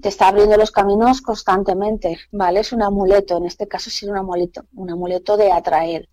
Te 0.00 0.10
está 0.10 0.28
abriendo 0.28 0.56
los 0.56 0.70
caminos 0.70 1.22
constantemente, 1.22 2.20
¿vale? 2.30 2.60
Es 2.60 2.72
un 2.72 2.82
amuleto, 2.82 3.38
en 3.38 3.46
este 3.46 3.66
caso 3.66 3.90
sí 3.90 4.06
un 4.06 4.16
amuleto, 4.16 4.64
un 4.76 4.90
amuleto 4.90 5.36
de 5.36 5.50
atraer. 5.50 6.08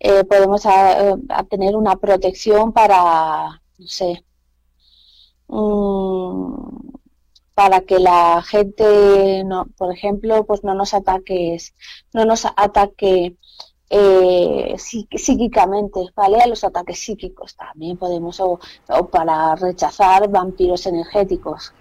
Eh, 0.00 0.24
podemos 0.24 0.64
eh, 0.64 1.14
obtener 1.38 1.76
una 1.76 1.96
protección 1.96 2.72
para, 2.72 3.60
no 3.78 3.86
sé, 3.86 4.24
mm, 5.48 6.90
para 7.54 7.82
que 7.82 7.98
la 7.98 8.42
gente, 8.42 9.44
no, 9.44 9.66
por 9.76 9.92
ejemplo, 9.92 10.46
pues 10.46 10.64
no 10.64 10.74
nos 10.74 10.94
ataque, 10.94 11.58
no 12.14 12.24
nos 12.24 12.46
ataque 12.56 13.36
eh, 13.90 14.76
psíquicamente, 14.78 16.00
¿vale? 16.16 16.40
A 16.40 16.46
los 16.46 16.64
ataques 16.64 16.98
psíquicos 16.98 17.54
también 17.54 17.98
podemos, 17.98 18.40
o, 18.40 18.58
para 19.10 19.54
rechazar 19.56 20.30
vampiros 20.30 20.86
energéticos. 20.86 21.74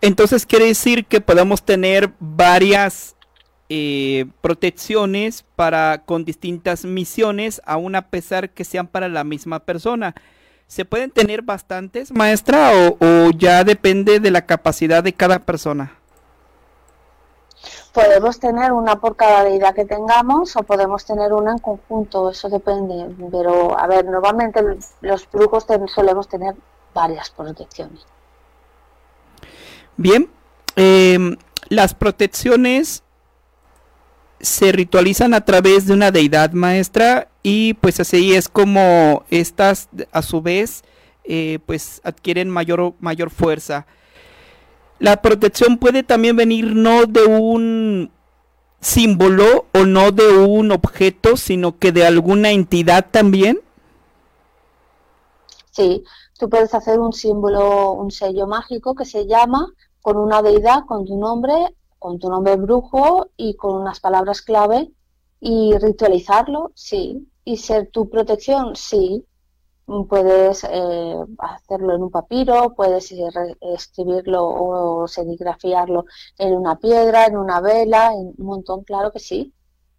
Entonces 0.00 0.46
quiere 0.46 0.66
decir 0.66 1.06
que 1.06 1.20
podemos 1.20 1.62
tener 1.64 2.12
varias 2.20 3.16
eh, 3.70 4.24
protecciones 4.40 5.44
para 5.54 6.02
con 6.06 6.24
distintas 6.24 6.86
misiones, 6.86 7.60
aun 7.66 7.96
a 7.96 8.08
pesar 8.08 8.50
que 8.50 8.64
sean 8.64 8.86
para 8.86 9.08
la 9.08 9.24
misma 9.24 9.60
persona. 9.60 10.14
¿Se 10.68 10.84
pueden 10.84 11.10
tener 11.10 11.42
bastantes, 11.42 12.10
maestra, 12.12 12.70
o, 13.00 13.30
ya 13.30 13.64
depende 13.64 14.20
de 14.20 14.30
la 14.30 14.46
capacidad 14.46 15.02
de 15.02 15.12
cada 15.12 15.38
persona? 15.40 15.92
Podemos 17.92 18.38
tener 18.38 18.72
una 18.72 19.00
por 19.00 19.16
cada 19.16 19.44
deidad 19.44 19.74
que 19.74 19.84
tengamos 19.84 20.56
o 20.56 20.62
podemos 20.62 21.04
tener 21.04 21.32
una 21.32 21.52
en 21.52 21.58
conjunto, 21.58 22.30
eso 22.30 22.48
depende. 22.48 23.14
Pero, 23.30 23.78
a 23.78 23.86
ver, 23.86 24.04
normalmente 24.04 24.62
los 25.00 25.30
brujos 25.30 25.66
solemos 25.94 26.28
tener 26.28 26.54
varias 26.94 27.30
protecciones. 27.30 28.06
Bien, 29.96 30.30
em, 30.76 31.36
las 31.68 31.92
protecciones 31.94 33.02
se 34.40 34.72
ritualizan 34.72 35.34
a 35.34 35.44
través 35.44 35.86
de 35.86 35.94
una 35.94 36.10
deidad 36.10 36.52
maestra 36.52 37.28
y 37.42 37.74
pues 37.74 38.00
así 38.00 38.34
es 38.34 38.48
como 38.48 39.24
estas 39.30 39.88
a 40.12 40.22
su 40.22 40.42
vez 40.42 40.84
eh, 41.24 41.58
pues 41.66 42.00
adquieren 42.04 42.48
mayor, 42.48 42.94
mayor 43.00 43.30
fuerza. 43.30 43.86
La 44.98 45.20
protección 45.22 45.78
puede 45.78 46.02
también 46.02 46.36
venir 46.36 46.74
no 46.74 47.06
de 47.06 47.24
un 47.24 48.10
símbolo 48.80 49.66
o 49.74 49.84
no 49.84 50.10
de 50.10 50.38
un 50.38 50.72
objeto, 50.72 51.36
sino 51.36 51.78
que 51.78 51.92
de 51.92 52.06
alguna 52.06 52.50
entidad 52.50 53.06
también. 53.10 53.60
Sí, 55.70 56.02
tú 56.38 56.48
puedes 56.48 56.74
hacer 56.74 56.98
un 56.98 57.12
símbolo, 57.12 57.92
un 57.92 58.10
sello 58.10 58.46
mágico 58.46 58.94
que 58.94 59.04
se 59.04 59.26
llama 59.26 59.72
con 60.00 60.16
una 60.16 60.42
deidad, 60.42 60.84
con 60.86 61.04
tu 61.04 61.18
nombre 61.18 61.52
con 61.98 62.18
tu 62.18 62.28
nombre 62.30 62.56
brujo 62.56 63.30
y 63.36 63.54
con 63.54 63.76
unas 63.76 64.00
palabras 64.00 64.42
clave 64.42 64.90
y 65.40 65.76
ritualizarlo, 65.78 66.72
sí. 66.74 67.28
Y 67.44 67.56
ser 67.56 67.90
tu 67.90 68.08
protección, 68.08 68.76
sí. 68.76 69.24
Puedes 70.08 70.64
eh, 70.64 71.16
hacerlo 71.38 71.94
en 71.94 72.02
un 72.02 72.10
papiro, 72.10 72.74
puedes 72.74 73.10
eh, 73.12 73.28
escribirlo 73.60 74.46
o 74.46 75.08
serigrafiarlo 75.08 76.04
en 76.36 76.54
una 76.54 76.78
piedra, 76.78 77.24
en 77.26 77.38
una 77.38 77.60
vela, 77.60 78.12
en 78.12 78.34
un 78.36 78.46
montón, 78.46 78.84
claro 78.84 79.10
que 79.12 79.18
sí. 79.18 79.54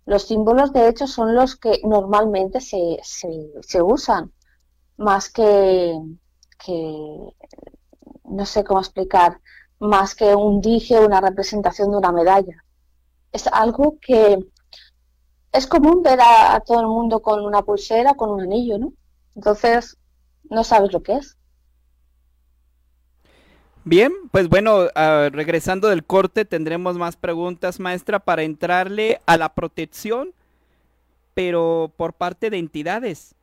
Los 0.05 0.23
símbolos, 0.23 0.73
de 0.73 0.88
hecho, 0.88 1.07
son 1.07 1.35
los 1.35 1.55
que 1.55 1.81
normalmente 1.83 2.62
se, 2.62 2.99
se, 3.03 3.81
usan, 3.81 4.31
más 4.97 5.29
que, 5.29 5.99
que, 6.63 7.33
no 8.23 8.45
sé 8.45 8.63
cómo 8.63 8.79
explicar, 8.79 9.39
más 9.80 10.15
que 10.15 10.36
un 10.36 10.62
dije 10.62 10.98
o 10.98 11.06
una 11.06 11.22
representación 11.22 11.92
de 11.92 11.98
una 11.98 12.12
medalla. 12.12 12.63
Es 13.32 13.48
algo 13.48 13.98
que 14.02 14.39
es 15.52 15.68
común 15.68 16.04
ver 16.04 16.20
a, 16.22 16.60
todo 16.62 16.82
el 16.82 16.88
mundo 16.88 17.22
con 17.22 17.44
una 17.44 17.62
pulsera, 17.62 18.13
con 18.13 18.30
un 18.30 18.42
anillo, 18.42 18.78
¿no? 18.78 18.94
Entonces, 19.36 19.98
no 20.50 20.63
sabes 20.63 20.92
lo 20.92 21.02
que 21.02 21.13
es. 21.13 21.38
Bien, 23.86 24.12
pues 24.32 24.50
bueno, 24.50 24.88
ah, 24.94 25.30
regresando 25.32 25.88
del 25.88 26.04
corte 26.04 26.46
tendremos 26.46 26.98
más 26.98 27.15
preguntas, 27.15 27.80
maestra, 27.80 28.20
para 28.20 28.44
entrarle 28.44 29.22
a 29.26 29.38
la 29.38 29.54
protección, 29.54 30.34
pero 31.34 31.92
por 31.96 32.13
parte 32.13 32.50
de 32.50 32.58
entidades 32.58 33.36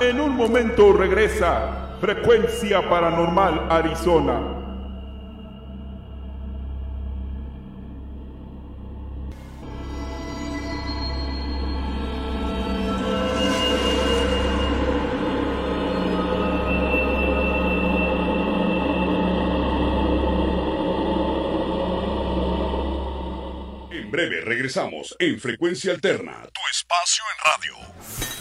En 0.00 0.20
un 0.20 0.36
momento 0.36 0.92
regresa 0.92 1.96
Frecuencia 2.00 2.88
Paranormal 2.88 3.66
Arizona. 3.68 4.54
En 23.90 24.10
breve 24.12 24.42
regresamos 24.42 25.16
en 25.18 25.40
Frecuencia 25.40 25.90
Alterna, 25.90 26.48
tu 26.52 26.60
espacio 26.70 27.24
en 27.34 27.50
radio. 27.50 28.37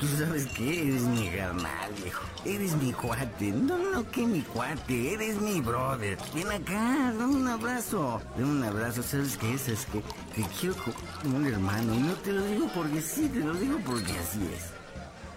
Tú 0.00 0.06
sabes 0.06 0.46
que 0.48 0.88
eres 0.88 1.02
mi 1.02 1.28
carnal, 1.28 1.92
viejo. 2.00 2.24
Eres 2.44 2.76
mi 2.76 2.92
cuate. 2.92 3.50
No, 3.50 3.76
no, 3.76 4.08
que 4.10 4.24
mi 4.24 4.42
cuate. 4.42 5.14
Eres 5.14 5.40
mi 5.40 5.60
brother. 5.60 6.16
Ven 6.32 6.52
acá, 6.52 7.12
dame 7.18 7.34
un 7.34 7.48
abrazo. 7.48 8.22
Dame 8.36 8.50
un 8.50 8.62
abrazo. 8.62 9.02
¿Sabes 9.02 9.36
qué 9.36 9.54
es? 9.54 9.68
Es 9.68 9.86
que 9.86 10.00
te 10.36 10.48
quiero 10.60 10.76
como 11.22 11.38
un 11.38 11.46
hermano. 11.46 11.94
Y 11.94 11.98
no 11.98 12.12
te 12.14 12.32
lo 12.32 12.44
digo 12.44 12.70
porque 12.72 13.00
sí, 13.00 13.28
te 13.28 13.40
lo 13.40 13.54
digo 13.54 13.78
porque 13.84 14.12
así 14.12 14.48
es. 14.54 14.66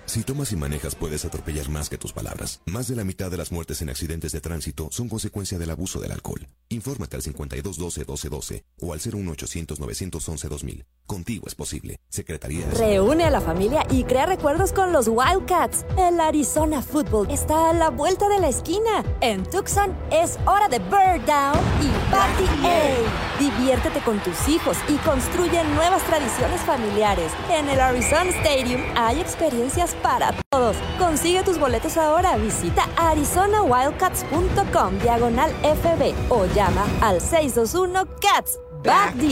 Si 0.05 0.23
tomas 0.23 0.51
y 0.51 0.55
manejas 0.55 0.95
puedes 0.95 1.23
atropellar 1.25 1.69
más 1.69 1.89
que 1.89 1.97
tus 1.97 2.11
palabras. 2.13 2.61
Más 2.65 2.87
de 2.87 2.95
la 2.95 3.03
mitad 3.03 3.31
de 3.31 3.37
las 3.37 3.51
muertes 3.51 3.81
en 3.81 3.89
accidentes 3.89 4.31
de 4.31 4.41
tránsito 4.41 4.89
son 4.91 5.07
consecuencia 5.07 5.57
del 5.57 5.69
abuso 5.69 5.99
del 5.99 6.11
alcohol. 6.11 6.47
Infórmate 6.69 7.15
al 7.17 7.23
5212-1212 7.23 8.63
o 8.81 8.93
al 8.93 8.99
01800-911-2000. 8.99 10.85
Contigo 11.05 11.45
es 11.47 11.55
posible. 11.55 11.99
Secretaría 12.09 12.65
de... 12.67 12.75
Reúne 12.75 13.25
a 13.25 13.29
la 13.29 13.41
familia 13.41 13.85
y 13.89 14.05
crea 14.05 14.25
recuerdos 14.25 14.71
con 14.71 14.93
los 14.93 15.07
Wildcats. 15.07 15.85
El 15.97 16.19
Arizona 16.19 16.81
Football 16.81 17.29
está 17.29 17.69
a 17.69 17.73
la 17.73 17.89
vuelta 17.89 18.29
de 18.29 18.39
la 18.39 18.47
esquina. 18.47 19.03
En 19.19 19.43
Tucson 19.43 19.93
es 20.09 20.37
hora 20.45 20.69
de 20.69 20.79
Bird 20.79 21.25
Down 21.25 21.59
y 21.81 22.11
Party 22.11 22.45
A. 22.63 23.39
Diviértete 23.39 23.99
con 24.01 24.19
tus 24.23 24.47
hijos 24.47 24.77
y 24.87 24.95
construye 24.97 25.63
nuevas 25.75 26.03
tradiciones 26.03 26.61
familiares. 26.61 27.31
En 27.49 27.67
el 27.67 27.79
Arizona 27.79 28.29
Stadium 28.29 28.81
hay 28.95 29.19
experiencias 29.19 29.90
para 29.95 30.33
todos. 30.49 30.75
Consigue 30.97 31.43
tus 31.43 31.59
boletos 31.59 31.97
ahora. 31.97 32.37
Visita 32.37 32.87
arizonawildcats.com 32.97 34.97
diagonal 34.99 35.51
FB 35.61 36.13
o 36.29 36.45
llama 36.47 36.85
al 37.01 37.21
621 37.21 38.05
Cats. 38.19 38.57
Back 38.83 39.15
the 39.17 39.29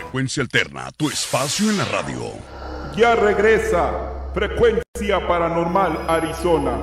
Frecuencia 0.00 0.42
alterna, 0.42 0.90
tu 0.96 1.10
espacio 1.10 1.68
en 1.68 1.76
la 1.76 1.84
radio. 1.84 2.32
Ya 2.96 3.14
regresa 3.14 4.30
Frecuencia 4.32 5.28
Paranormal 5.28 6.06
Arizona. 6.08 6.78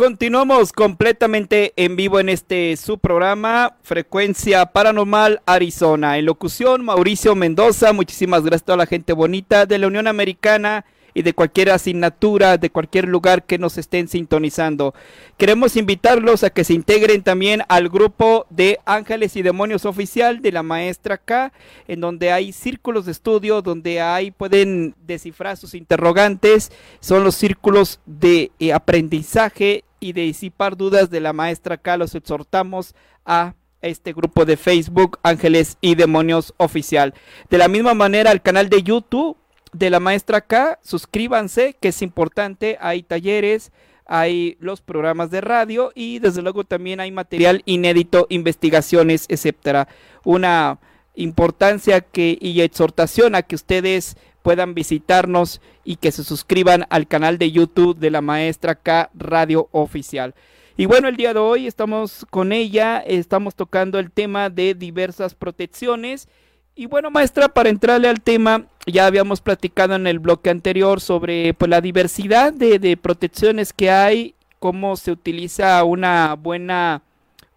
Continuamos 0.00 0.72
completamente 0.72 1.74
en 1.76 1.94
vivo 1.94 2.20
en 2.20 2.30
este 2.30 2.74
su 2.78 2.96
programa 2.96 3.76
Frecuencia 3.82 4.64
Paranormal 4.64 5.42
Arizona. 5.44 6.16
En 6.16 6.24
locución 6.24 6.82
Mauricio 6.82 7.34
Mendoza, 7.34 7.92
muchísimas 7.92 8.40
gracias 8.40 8.62
a 8.62 8.64
toda 8.64 8.78
la 8.78 8.86
gente 8.86 9.12
bonita 9.12 9.66
de 9.66 9.76
la 9.76 9.88
Unión 9.88 10.06
Americana 10.06 10.86
y 11.12 11.20
de 11.20 11.34
cualquier 11.34 11.68
asignatura, 11.68 12.56
de 12.56 12.70
cualquier 12.70 13.08
lugar 13.08 13.44
que 13.44 13.58
nos 13.58 13.76
estén 13.76 14.08
sintonizando. 14.08 14.94
Queremos 15.36 15.76
invitarlos 15.76 16.44
a 16.44 16.50
que 16.50 16.64
se 16.64 16.72
integren 16.72 17.22
también 17.22 17.62
al 17.68 17.90
grupo 17.90 18.46
de 18.48 18.78
Ángeles 18.86 19.36
y 19.36 19.42
Demonios 19.42 19.84
Oficial 19.84 20.40
de 20.40 20.52
la 20.52 20.62
maestra 20.62 21.18
K, 21.18 21.52
en 21.88 22.00
donde 22.00 22.32
hay 22.32 22.52
círculos 22.52 23.04
de 23.04 23.12
estudio, 23.12 23.60
donde 23.60 24.00
ahí 24.00 24.30
pueden 24.30 24.94
descifrar 25.06 25.58
sus 25.58 25.74
interrogantes. 25.74 26.72
Son 27.00 27.22
los 27.22 27.34
círculos 27.34 28.00
de 28.06 28.50
eh, 28.58 28.72
aprendizaje 28.72 29.84
y 30.00 30.12
de 30.12 30.22
disipar 30.22 30.76
dudas 30.76 31.10
de 31.10 31.20
la 31.20 31.32
maestra 31.32 31.76
acá, 31.76 31.96
los 31.96 32.14
exhortamos 32.14 32.94
a 33.24 33.54
este 33.82 34.12
grupo 34.12 34.44
de 34.44 34.56
Facebook 34.56 35.18
Ángeles 35.22 35.78
y 35.80 35.94
Demonios 35.94 36.54
Oficial. 36.56 37.14
De 37.48 37.58
la 37.58 37.68
misma 37.68 37.94
manera 37.94 38.30
al 38.30 38.42
canal 38.42 38.68
de 38.68 38.82
YouTube 38.82 39.36
de 39.72 39.90
la 39.90 40.00
maestra 40.00 40.40
K, 40.40 40.78
suscríbanse 40.82 41.76
que 41.80 41.88
es 41.88 42.02
importante, 42.02 42.76
hay 42.80 43.02
talleres, 43.02 43.72
hay 44.06 44.56
los 44.58 44.80
programas 44.80 45.30
de 45.30 45.40
radio 45.40 45.92
y 45.94 46.18
desde 46.18 46.42
luego 46.42 46.64
también 46.64 46.98
hay 46.98 47.12
material 47.12 47.62
inédito, 47.64 48.26
investigaciones, 48.28 49.26
etcétera. 49.28 49.86
Una 50.24 50.80
importancia 51.14 52.00
que 52.00 52.36
y 52.40 52.60
exhortación 52.60 53.34
a 53.34 53.42
que 53.42 53.54
ustedes 53.54 54.16
puedan 54.42 54.74
visitarnos 54.74 55.60
y 55.84 55.96
que 55.96 56.12
se 56.12 56.24
suscriban 56.24 56.86
al 56.90 57.06
canal 57.06 57.38
de 57.38 57.50
YouTube 57.50 57.98
de 57.98 58.10
la 58.10 58.20
maestra 58.20 58.74
K 58.74 59.10
Radio 59.14 59.68
Oficial. 59.72 60.34
Y 60.76 60.86
bueno, 60.86 61.08
el 61.08 61.16
día 61.16 61.34
de 61.34 61.40
hoy 61.40 61.66
estamos 61.66 62.26
con 62.30 62.52
ella, 62.52 62.98
estamos 62.98 63.54
tocando 63.54 63.98
el 63.98 64.10
tema 64.10 64.48
de 64.48 64.74
diversas 64.74 65.34
protecciones. 65.34 66.28
Y 66.74 66.86
bueno, 66.86 67.10
maestra, 67.10 67.48
para 67.48 67.68
entrarle 67.68 68.08
al 68.08 68.22
tema, 68.22 68.64
ya 68.86 69.06
habíamos 69.06 69.42
platicado 69.42 69.94
en 69.94 70.06
el 70.06 70.18
bloque 70.20 70.48
anterior 70.48 71.00
sobre 71.00 71.52
pues, 71.52 71.68
la 71.68 71.82
diversidad 71.82 72.52
de, 72.52 72.78
de 72.78 72.96
protecciones 72.96 73.72
que 73.74 73.90
hay, 73.90 74.34
cómo 74.58 74.96
se 74.96 75.10
utiliza 75.10 75.84
una 75.84 76.34
buena 76.34 77.02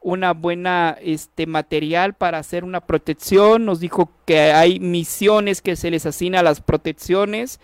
una 0.04 0.34
buena 0.34 0.98
este 1.02 1.48
material 1.48 2.14
para 2.14 2.38
hacer 2.38 2.64
una 2.64 2.82
protección. 2.82 3.66
Nos 3.66 3.80
dijo 3.80 4.12
que 4.26 4.52
hay 4.52 4.80
misiones 4.80 5.62
que 5.62 5.76
se 5.76 5.90
les 5.90 6.06
asigna 6.06 6.42
a 6.42 6.44
las 6.44 6.62
protecciones, 6.62 7.60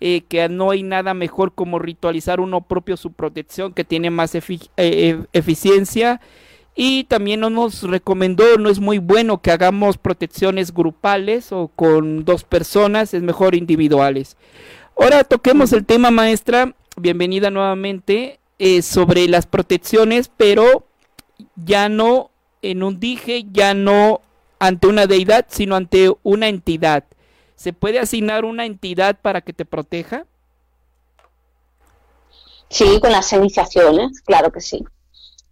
eh, 0.00 0.22
que 0.28 0.48
no 0.48 0.70
hay 0.70 0.82
nada 0.82 1.14
mejor 1.14 1.54
como 1.54 1.78
ritualizar 1.78 2.40
uno 2.40 2.60
propio 2.60 2.96
su 2.96 3.12
protección, 3.12 3.72
que 3.72 3.84
tiene 3.84 4.10
más 4.10 4.34
eh, 4.34 4.42
eh, 4.76 5.24
eficiencia. 5.32 6.20
Y 6.76 7.04
también 7.04 7.40
nos 7.40 7.82
recomendó, 7.82 8.56
no 8.56 8.68
es 8.68 8.78
muy 8.78 8.98
bueno 8.98 9.42
que 9.42 9.50
hagamos 9.50 9.98
protecciones 9.98 10.72
grupales 10.72 11.50
o 11.50 11.68
con 11.74 12.24
dos 12.24 12.44
personas, 12.44 13.14
es 13.14 13.22
mejor 13.22 13.56
individuales. 13.56 14.36
Ahora 14.96 15.24
toquemos 15.24 15.72
el 15.72 15.84
tema, 15.84 16.12
maestra. 16.12 16.74
Bienvenida 16.96 17.50
nuevamente 17.50 18.38
sobre 18.82 19.26
las 19.26 19.46
protecciones, 19.46 20.30
pero 20.36 20.84
ya 21.56 21.88
no 21.88 22.30
en 22.62 22.82
un 22.82 22.98
dije, 23.00 23.44
ya 23.50 23.74
no 23.74 24.20
ante 24.58 24.86
una 24.86 25.06
deidad, 25.06 25.46
sino 25.48 25.76
ante 25.76 26.12
una 26.22 26.48
entidad. 26.48 27.04
¿Se 27.56 27.72
puede 27.72 27.98
asignar 27.98 28.44
una 28.44 28.66
entidad 28.66 29.18
para 29.20 29.40
que 29.40 29.52
te 29.52 29.64
proteja? 29.64 30.26
Sí, 32.68 33.00
con 33.00 33.12
las 33.12 33.32
iniciaciones, 33.32 34.20
claro 34.22 34.52
que 34.52 34.60
sí. 34.60 34.84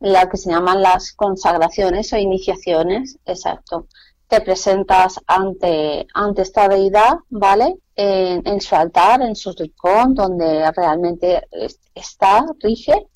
La 0.01 0.29
que 0.29 0.37
se 0.37 0.51
llaman 0.51 0.83
las 0.83 1.13
consagraciones 1.13 2.13
o 2.13 2.17
iniciaciones, 2.17 3.19
exacto. 3.25 3.87
Te 4.29 4.41
presentas 4.41 5.21
ante, 5.27 6.07
ante 6.13 6.43
esta 6.43 6.69
deidad, 6.69 7.19
¿vale? 7.31 7.77
En, 7.95 8.47
en 8.47 8.61
su 8.61 8.75
altar, 8.75 9.23
en 9.23 9.35
su 9.35 9.53
rincón, 9.53 10.15
donde 10.15 10.71
realmente 10.73 11.49
está, 11.95 12.45
rige, 12.61 13.07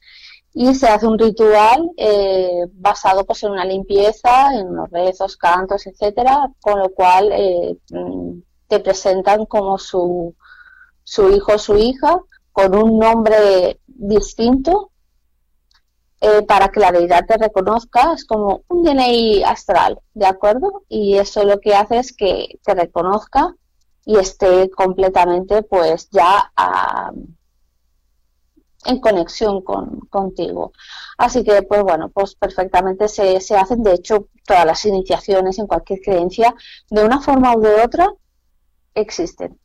y 0.53 0.75
se 0.75 0.89
hace 0.89 1.07
un 1.07 1.19
ritual 1.19 1.91
eh, 1.97 2.67
basado 2.73 3.25
pues 3.25 3.43
en 3.45 3.53
una 3.53 3.65
limpieza, 3.65 4.55
en 4.55 4.75
los 4.75 4.91
rezos, 4.91 5.37
cantos, 5.37 5.87
etcétera, 5.87 6.51
con 6.61 6.79
lo 6.81 6.91
cual 6.91 7.31
eh, 7.33 7.79
mm, 7.91 8.41
te 8.67 8.81
presentan 8.81 9.47
como 9.47 9.79
su, 9.79 10.35
su 11.05 11.31
hijo 11.31 11.55
o 11.55 11.59
su 11.59 11.77
hija 11.77 12.21
con 12.53 12.75
un 12.75 12.99
nombre 12.99 13.81
distinto 13.87 14.91
eh, 16.21 16.43
para 16.43 16.69
que 16.69 16.81
la 16.81 16.93
deidad 16.93 17.25
te 17.27 17.39
reconozca, 17.39 18.13
es 18.13 18.27
como 18.27 18.63
un 18.69 18.83
DNI 18.83 19.45
astral, 19.45 20.01
¿de 20.15 20.27
acuerdo? 20.27 20.83
Y 20.89 21.17
eso 21.17 21.45
lo 21.45 21.61
que 21.61 21.75
hace 21.75 21.99
es 21.99 22.15
que 22.15 22.59
te 22.65 22.75
reconozca 22.75 23.55
y 24.05 24.19
esté 24.19 24.69
completamente 24.71 25.63
pues 25.63 26.11
ya 26.11 26.53
a, 26.57 27.13
en 28.85 29.01
conexión 29.01 29.63
con, 29.63 30.01
contigo. 30.11 30.73
Así 31.19 31.45
que, 31.45 31.63
pues 31.63 31.83
bueno, 31.83 32.09
pues 32.09 32.35
perfectamente 32.35 33.09
se, 33.09 33.41
se 33.41 33.57
hacen, 33.57 33.83
de 33.83 33.95
hecho, 33.95 34.29
todas 34.47 34.67
las 34.67 34.85
iniciaciones 34.85 35.59
en 35.59 35.67
cualquier 35.67 36.01
creencia, 36.01 36.55
de 36.91 37.05
una 37.05 37.21
forma 37.21 37.55
u 37.55 37.61
de 37.61 37.75
otra, 37.83 38.09
existen. 38.95 39.59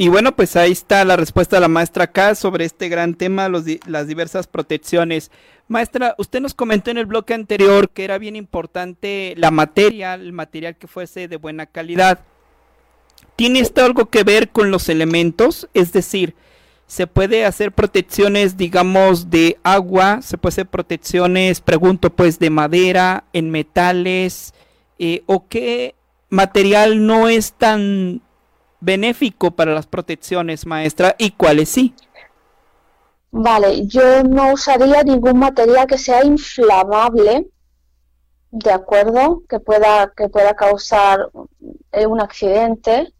Y 0.00 0.08
bueno, 0.08 0.34
pues 0.36 0.54
ahí 0.54 0.70
está 0.70 1.04
la 1.04 1.16
respuesta 1.16 1.56
de 1.56 1.60
la 1.60 1.68
maestra 1.68 2.04
acá 2.04 2.36
sobre 2.36 2.64
este 2.64 2.88
gran 2.88 3.14
tema, 3.14 3.48
las 3.48 4.06
diversas 4.06 4.46
protecciones. 4.46 5.32
Maestra, 5.66 6.14
usted 6.18 6.40
nos 6.40 6.54
comentó 6.54 6.92
en 6.92 6.98
el 6.98 7.06
bloque 7.06 7.34
anterior 7.34 7.90
que 7.90 8.04
era 8.04 8.16
bien 8.18 8.36
importante 8.36 9.34
la 9.36 9.50
materia, 9.50 10.14
el 10.14 10.32
material 10.32 10.76
que 10.76 10.86
fuese 10.86 11.26
de 11.26 11.36
buena 11.36 11.66
calidad. 11.66 12.20
¿Tiene 13.36 13.60
esto 13.60 13.84
algo 13.84 14.06
que 14.06 14.24
ver 14.24 14.50
con 14.50 14.70
los 14.70 14.88
elementos? 14.88 15.68
Es 15.74 15.92
decir, 15.92 16.34
se 16.86 17.06
puede 17.06 17.44
hacer 17.44 17.72
protecciones, 17.72 18.56
digamos, 18.56 19.30
de 19.30 19.58
agua, 19.62 20.22
se 20.22 20.38
puede 20.38 20.54
hacer 20.54 20.66
protecciones, 20.66 21.60
pregunto, 21.60 22.10
pues, 22.10 22.38
de 22.38 22.50
madera, 22.50 23.24
en 23.32 23.50
metales, 23.50 24.54
eh, 24.98 25.22
o 25.26 25.46
qué 25.48 25.94
material 26.30 27.06
no 27.06 27.28
es 27.28 27.52
tan 27.52 28.22
benéfico 28.80 29.50
para 29.50 29.74
las 29.74 29.86
protecciones, 29.86 30.66
maestra, 30.66 31.14
y 31.18 31.32
cuáles 31.32 31.68
sí. 31.68 31.94
Vale, 33.30 33.86
yo 33.86 34.24
no 34.24 34.54
usaría 34.54 35.02
ningún 35.02 35.38
material 35.38 35.86
que 35.86 35.98
sea 35.98 36.24
inflamable, 36.24 37.46
de 38.50 38.72
acuerdo, 38.72 39.42
que 39.48 39.60
pueda, 39.60 40.12
que 40.16 40.28
pueda 40.28 40.54
causar 40.54 41.30
eh, 41.92 42.06
un 42.06 42.20
accidente 42.20 43.12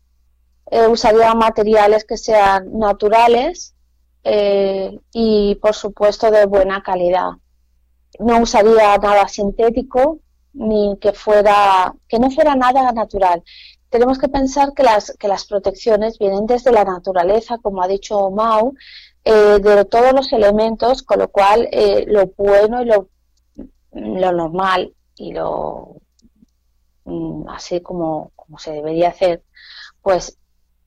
eh, 0.70 0.86
usaría 0.86 1.34
materiales 1.34 2.04
que 2.04 2.18
sean 2.18 2.78
naturales 2.78 3.74
eh, 4.24 4.98
y 5.12 5.54
por 5.56 5.74
supuesto 5.74 6.30
de 6.30 6.46
buena 6.46 6.82
calidad. 6.82 7.30
No 8.18 8.40
usaría 8.40 8.98
nada 8.98 9.28
sintético 9.28 10.18
ni 10.52 10.98
que 11.00 11.12
fuera 11.12 11.94
que 12.08 12.18
no 12.18 12.30
fuera 12.30 12.54
nada 12.54 12.92
natural. 12.92 13.42
Tenemos 13.88 14.18
que 14.18 14.28
pensar 14.28 14.74
que 14.74 14.82
las 14.82 15.14
que 15.18 15.28
las 15.28 15.46
protecciones 15.46 16.18
vienen 16.18 16.46
desde 16.46 16.72
la 16.72 16.84
naturaleza, 16.84 17.56
como 17.62 17.82
ha 17.82 17.88
dicho 17.88 18.30
Mau, 18.30 18.74
de 19.24 19.84
todos 19.86 20.12
los 20.12 20.32
elementos, 20.32 21.02
con 21.02 21.20
lo 21.20 21.28
cual 21.28 21.68
lo 22.06 22.26
bueno 22.36 22.82
y 22.82 22.86
lo, 22.86 23.08
lo 23.92 24.32
normal 24.32 24.94
y 25.18 25.32
lo 25.32 25.96
mm, 27.04 27.48
así 27.48 27.80
como, 27.80 28.32
como 28.36 28.58
se 28.58 28.72
debería 28.72 29.08
hacer, 29.08 29.42
pues 30.02 30.38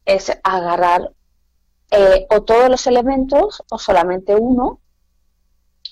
es 0.05 0.31
agarrar 0.43 1.11
eh, 1.91 2.25
o 2.29 2.41
todos 2.43 2.69
los 2.69 2.87
elementos 2.87 3.63
o 3.69 3.77
solamente 3.77 4.35
uno, 4.35 4.79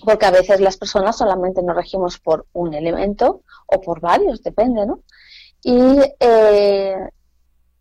porque 0.03 0.25
a 0.25 0.31
veces 0.31 0.61
las 0.61 0.77
personas 0.77 1.17
solamente 1.17 1.61
nos 1.61 1.75
regimos 1.75 2.19
por 2.19 2.47
un 2.53 2.73
elemento 2.73 3.43
o 3.67 3.81
por 3.81 3.99
varios, 3.99 4.41
depende, 4.41 4.85
¿no? 4.85 5.01
Y 5.61 5.99
eh, 6.19 6.95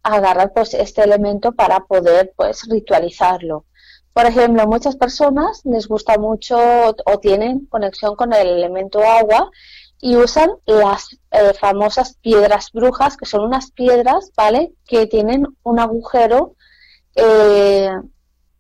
agarrar 0.03 0.53
pues 0.53 0.75
este 0.75 1.03
elemento 1.03 1.53
para 1.53 1.81
poder 1.81 2.33
pues 2.37 2.69
ritualizarlo. 2.69 3.67
Por 4.13 4.27
ejemplo, 4.27 4.67
muchas 4.67 4.97
personas 4.97 5.61
les 5.65 5.87
gusta 5.87 6.19
mucho 6.19 6.59
o 6.59 7.19
tienen 7.21 7.67
conexión 7.67 8.17
con 8.17 8.33
el 8.33 8.49
elemento 8.49 9.01
agua 9.01 9.51
y 10.01 10.17
usan 10.17 10.51
las 10.67 11.19
eh, 11.31 11.53
famosas 11.59 12.17
piedras 12.21 12.71
brujas, 12.73 13.17
que 13.17 13.27
son 13.27 13.45
unas 13.45 13.73
piedras, 13.73 14.31
¿vale? 14.37 14.73
Que 14.87 15.07
tienen 15.07 15.47
un 15.63 15.81
agujero 15.81 16.55
eh, 17.17 17.91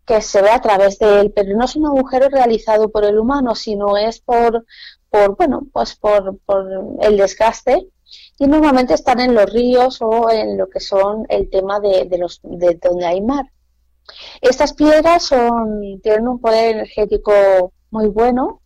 que 0.05 0.21
se 0.21 0.43
ve 0.43 0.51
a 0.51 0.61
través 0.61 0.99
de 0.99 1.21
él, 1.21 1.33
pero 1.35 1.57
no 1.57 1.65
es 1.65 1.77
un 1.77 1.87
agujero 1.87 2.29
realizado 2.29 2.89
por 2.91 3.05
el 3.05 3.19
humano, 3.19 3.55
sino 3.55 3.97
es 3.97 4.21
por, 4.21 4.65
por 5.11 5.37
bueno, 5.37 5.63
pues 5.73 5.95
por, 5.97 6.39
por 6.39 6.67
el 7.03 7.17
desgaste 7.17 7.87
y 8.39 8.47
normalmente 8.47 8.95
están 8.95 9.21
en 9.21 9.35
los 9.35 9.53
ríos 9.53 9.99
o 10.01 10.31
en 10.31 10.57
lo 10.57 10.69
que 10.69 10.81
son 10.81 11.27
el 11.29 11.51
tema 11.51 11.79
de, 11.79 12.07
de 12.07 12.19
los 12.19 12.41
de 12.43 12.79
donde 12.83 13.07
hay 13.07 13.21
mar. 13.21 13.45
Estas 14.41 14.73
piedras 14.73 15.25
son 15.25 16.01
tienen 16.03 16.27
un 16.27 16.41
poder 16.41 16.77
energético 16.77 17.73
muy 17.91 18.09
bueno 18.09 18.63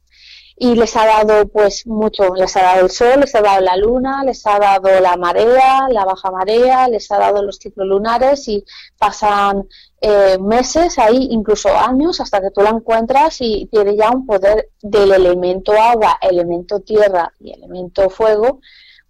y 0.57 0.75
les 0.75 0.97
ha 0.97 1.07
dado 1.07 1.49
pues 1.49 1.87
mucho, 1.87 2.35
les 2.35 2.57
ha 2.57 2.63
dado 2.63 2.83
el 2.83 2.91
sol, 2.91 3.21
les 3.21 3.35
ha 3.35 3.41
dado 3.41 3.61
la 3.61 3.77
luna, 3.77 4.23
les 4.25 4.47
ha 4.47 4.59
dado 4.59 5.01
la 5.01 5.17
marea, 5.17 5.89
la 5.89 6.05
baja 6.05 6.31
marea, 6.31 6.89
les 6.89 7.11
ha 7.11 7.19
dado 7.19 7.43
los 7.43 7.57
ciclos 7.57 7.87
lunares 7.87 8.47
y 8.49 8.65
pasan 8.99 9.67
eh, 10.01 10.39
meses 10.39 10.99
ahí, 10.99 11.29
incluso 11.31 11.69
años, 11.77 12.21
hasta 12.21 12.41
que 12.41 12.51
tú 12.51 12.61
la 12.61 12.71
encuentras 12.71 13.41
y 13.41 13.67
tiene 13.71 13.97
ya 13.97 14.11
un 14.11 14.27
poder 14.27 14.69
del 14.81 15.13
elemento 15.13 15.73
agua, 15.73 16.19
elemento 16.21 16.81
tierra 16.81 17.33
y 17.41 17.53
elemento 17.53 18.11
fuego 18.11 18.61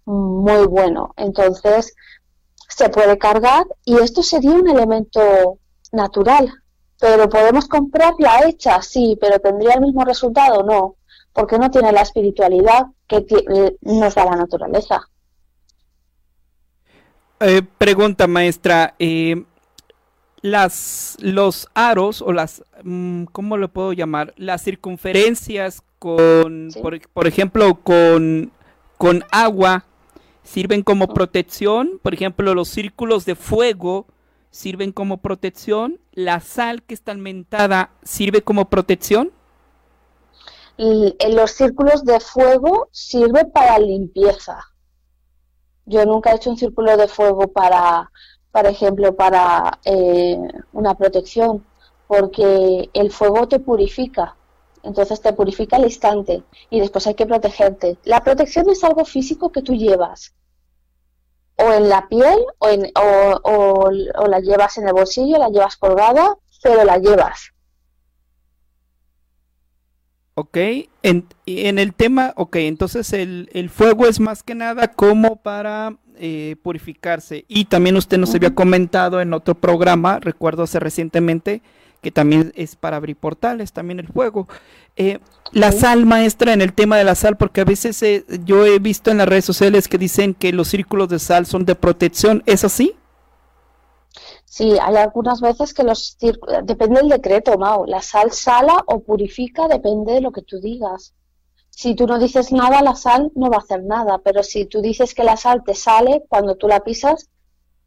muy 0.05 0.65
bueno. 0.65 1.13
Entonces 1.17 1.93
se 2.69 2.89
puede 2.89 3.17
cargar 3.17 3.65
y 3.85 3.97
esto 3.97 4.23
sería 4.23 4.51
un 4.51 4.69
elemento 4.69 5.59
natural, 5.91 6.51
pero 6.99 7.29
podemos 7.29 7.67
comprarla 7.67 8.47
hecha, 8.47 8.81
sí, 8.81 9.17
pero 9.19 9.39
tendría 9.39 9.75
el 9.75 9.81
mismo 9.81 10.05
resultado, 10.05 10.63
no 10.63 10.95
porque 11.33 11.57
no 11.57 11.69
tiene 11.71 11.91
la 11.91 12.01
espiritualidad 12.01 12.87
que 13.07 13.25
nos 13.81 14.15
da 14.15 14.25
la 14.25 14.35
naturaleza. 14.35 15.09
Eh, 17.39 17.61
pregunta, 17.77 18.27
maestra. 18.27 18.95
Eh, 18.99 19.43
las, 20.41 21.17
los 21.19 21.69
aros 21.73 22.21
o 22.21 22.31
las, 22.33 22.63
mm, 22.83 23.25
¿cómo 23.25 23.57
lo 23.57 23.69
puedo 23.69 23.93
llamar? 23.93 24.33
Las 24.37 24.61
circunferencias 24.61 25.83
con, 25.99 26.69
por, 27.13 27.27
ejemplo, 27.27 27.75
con, 27.75 28.51
con 28.97 29.23
agua 29.31 29.85
sirven 30.43 30.83
como 30.83 31.07
protección. 31.07 31.99
Por 32.01 32.13
ejemplo, 32.13 32.53
los 32.53 32.67
círculos 32.67 33.25
de 33.25 33.35
fuego 33.35 34.05
sirven 34.51 34.91
como 34.91 35.17
protección. 35.17 35.99
La 36.11 36.39
sal 36.41 36.83
que 36.83 36.93
está 36.93 37.11
almentada 37.11 37.91
sirve 38.03 38.41
como 38.41 38.69
protección. 38.69 39.31
En 40.77 41.35
los 41.35 41.51
círculos 41.51 42.03
de 42.03 42.19
fuego 42.19 42.87
sirve 42.91 43.45
para 43.45 43.77
limpieza. 43.77 44.59
Yo 45.85 46.05
nunca 46.05 46.31
he 46.31 46.35
hecho 46.35 46.49
un 46.49 46.57
círculo 46.57 46.97
de 46.97 47.07
fuego 47.07 47.47
para, 47.47 48.09
por 48.51 48.65
ejemplo, 48.65 49.15
para 49.15 49.79
eh, 49.85 50.39
una 50.71 50.95
protección, 50.95 51.63
porque 52.07 52.89
el 52.93 53.11
fuego 53.11 53.47
te 53.47 53.59
purifica, 53.59 54.35
entonces 54.81 55.21
te 55.21 55.33
purifica 55.33 55.75
al 55.75 55.83
instante 55.83 56.43
y 56.69 56.79
después 56.79 57.05
hay 57.05 57.13
que 57.15 57.25
protegerte. 57.25 57.97
La 58.03 58.23
protección 58.23 58.69
es 58.69 58.83
algo 58.83 59.05
físico 59.05 59.51
que 59.51 59.61
tú 59.61 59.73
llevas, 59.75 60.33
o 61.57 61.71
en 61.71 61.87
la 61.87 62.07
piel, 62.07 62.39
o, 62.57 62.67
en, 62.67 62.91
o 62.95 64.27
la 64.27 64.39
llevas 64.39 64.77
en 64.77 64.87
el 64.87 64.93
bolsillo, 64.93 65.37
la 65.37 65.49
llevas 65.49 65.77
colgada, 65.77 66.35
pero 66.63 66.83
la 66.83 66.97
llevas. 66.97 67.52
Ok, 70.35 70.57
en, 71.03 71.27
en, 71.45 71.77
el 71.77 71.93
tema, 71.93 72.33
ok, 72.35 72.55
entonces 72.55 73.13
el, 73.13 73.49
el, 73.53 73.69
fuego 73.69 74.07
es 74.07 74.19
más 74.19 74.41
que 74.41 74.55
nada 74.55 74.87
como 74.87 75.35
para 75.35 75.95
eh, 76.15 76.55
purificarse. 76.63 77.45
Y 77.47 77.65
también 77.65 77.97
usted 77.97 78.17
nos 78.17 78.33
había 78.33 78.55
comentado 78.55 79.21
en 79.21 79.33
otro 79.33 79.53
programa, 79.53 80.19
recuerdo 80.19 80.63
hace 80.63 80.79
recientemente, 80.79 81.61
que 82.01 82.11
también 82.11 82.51
es 82.55 82.75
para 82.75 82.97
abrir 82.97 83.15
portales, 83.15 83.73
también 83.73 83.99
el 83.99 84.07
fuego. 84.07 84.47
Eh, 84.95 85.19
la 85.51 85.71
sal, 85.71 86.05
maestra, 86.07 86.53
en 86.53 86.61
el 86.61 86.73
tema 86.73 86.97
de 86.97 87.03
la 87.03 87.13
sal, 87.13 87.37
porque 87.37 87.61
a 87.61 87.65
veces 87.65 88.01
eh, 88.01 88.25
yo 88.43 88.65
he 88.65 88.79
visto 88.79 89.11
en 89.11 89.19
las 89.19 89.27
redes 89.27 89.45
sociales 89.45 89.87
que 89.87 89.99
dicen 89.99 90.33
que 90.33 90.51
los 90.51 90.67
círculos 90.67 91.09
de 91.09 91.19
sal 91.19 91.45
son 91.45 91.65
de 91.65 91.75
protección, 91.75 92.41
¿es 92.47 92.63
así? 92.63 92.95
Sí, 94.55 94.77
hay 94.79 94.97
algunas 94.97 95.41
veces 95.41 95.73
que 95.73 95.81
los 95.83 96.15
depende 96.63 96.99
del 96.99 97.09
decreto, 97.09 97.57
Mau. 97.57 97.87
La 97.87 98.03
sal 98.03 98.31
sala 98.31 98.83
o 98.85 98.99
purifica, 98.99 99.67
depende 99.67 100.13
de 100.13 100.21
lo 100.21 100.31
que 100.31 100.43
tú 100.43 100.59
digas. 100.59 101.15
Si 101.71 101.95
tú 101.95 102.05
no 102.05 102.19
dices 102.19 102.51
nada, 102.51 102.83
la 102.83 102.93
sal 102.93 103.31
no 103.33 103.49
va 103.49 103.55
a 103.55 103.61
hacer 103.61 103.83
nada, 103.83 104.19
pero 104.23 104.43
si 104.43 104.65
tú 104.65 104.79
dices 104.79 105.15
que 105.15 105.23
la 105.23 105.37
sal 105.37 105.63
te 105.65 105.73
sale, 105.73 106.23
cuando 106.29 106.55
tú 106.55 106.67
la 106.67 106.81
pisas, 106.81 107.31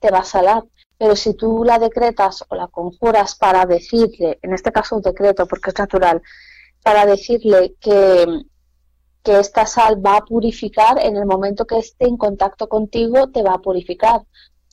te 0.01 0.11
va 0.11 0.19
a 0.19 0.25
salar. 0.25 0.65
Pero 0.99 1.15
si 1.15 1.35
tú 1.35 1.63
la 1.63 1.79
decretas 1.79 2.43
o 2.49 2.57
la 2.57 2.67
conjuras 2.67 3.37
para 3.37 3.65
decirle, 3.65 4.41
en 4.43 4.53
este 4.53 4.73
caso 4.73 4.97
un 4.97 5.03
decreto 5.03 5.47
porque 5.47 5.71
es 5.71 5.79
natural, 5.79 6.21
para 6.83 7.07
decirle 7.07 7.77
que, 7.79 8.27
que 9.23 9.39
esta 9.39 9.67
sal 9.67 10.05
va 10.05 10.17
a 10.17 10.25
purificar, 10.25 10.99
en 11.01 11.17
el 11.17 11.27
momento 11.27 11.65
que 11.65 11.79
esté 11.79 12.09
en 12.09 12.17
contacto 12.17 12.69
contigo, 12.69 13.29
te 13.29 13.45
va 13.45 13.53
a 13.53 13.63
purificar 13.63 14.23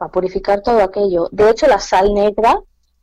purificar 0.10 0.62
todo 0.62 0.82
aquello. 0.82 1.30
De 1.32 1.50
hecho, 1.50 1.68
la 1.68 1.80
sal 1.80 2.14
negra 2.14 2.60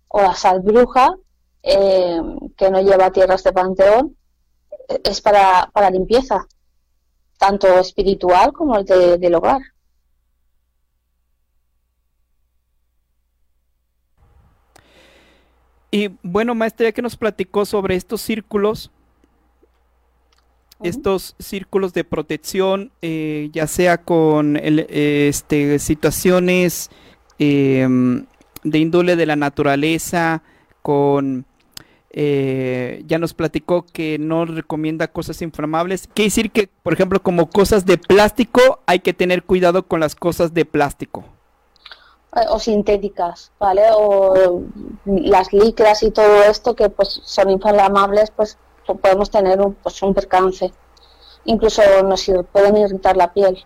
o 0.09 0.21
la 0.21 0.35
sal 0.35 0.61
bruja, 0.61 1.15
eh, 1.63 2.21
que 2.57 2.71
no 2.71 2.81
lleva 2.81 3.13
tierras 3.13 3.43
de 3.45 3.53
panteón, 3.53 4.17
es 5.05 5.21
para, 5.21 5.71
para 5.73 5.91
limpieza, 5.91 6.47
tanto 7.39 7.69
espiritual 7.79 8.53
como 8.53 8.77
el 8.77 8.85
de, 8.85 9.19
del 9.19 9.35
hogar. 9.35 9.61
Y 15.93 16.17
bueno, 16.23 16.55
maestra, 16.55 16.87
ya 16.87 16.93
que 16.93 17.03
nos 17.03 17.17
platicó 17.17 17.65
sobre 17.65 17.97
estos 17.97 18.21
círculos, 18.21 18.91
estos 20.83 21.35
círculos 21.39 21.93
de 21.93 22.05
protección, 22.05 22.93
eh, 23.03 23.51
ya 23.53 23.67
sea 23.67 23.99
con 23.99 24.59
este, 24.63 25.79
situaciones 25.79 26.91
em, 27.39 28.27
de 28.65 28.79
índole 28.79 29.17
de 29.17 29.27
la 29.27 29.37
naturaleza, 29.37 30.43
con 30.83 31.45
eh, 32.13 33.05
ya 33.07 33.19
nos 33.19 33.35
platicó 33.35 33.87
que 33.87 34.19
no 34.19 34.45
recomienda 34.45 35.09
cosas 35.09 35.43
inflamables. 35.43 36.09
Quiere 36.13 36.27
decir 36.27 36.51
que, 36.51 36.69
por 36.83 36.93
ejemplo, 36.93 37.23
como 37.23 37.49
cosas 37.49 37.87
de 37.87 37.99
plástico, 37.99 38.81
hay 38.87 39.01
que 39.01 39.15
tener 39.15 39.45
cuidado 39.45 39.87
con 39.87 40.01
las 40.01 40.17
cosas 40.17 40.53
de 40.53 40.65
plástico. 40.65 41.25
Eh, 42.35 42.41
o 42.49 42.59
sintéticas, 42.59 43.53
¿vale? 43.59 43.83
O 43.95 44.63
las 45.05 45.53
licras 45.53 46.03
y 46.03 46.11
todo 46.11 46.43
esto 46.43 46.75
que 46.75 46.89
pues 46.89 47.21
son 47.25 47.51
inflamables, 47.51 48.31
pues 48.31 48.59
podemos 48.97 49.31
tener 49.31 49.61
un, 49.61 49.75
pues, 49.75 50.03
un 50.03 50.15
percance. 50.15 50.73
Incluso 51.45 51.83
nos 52.03 52.31
pueden 52.53 52.77
irritar 52.77 53.17
la 53.17 53.33
piel. 53.33 53.65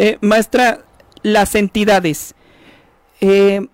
Eh, 0.00 0.16
maestra, 0.20 0.84
las 1.22 1.56
entidades. 1.56 2.34
Eh, 3.20 3.66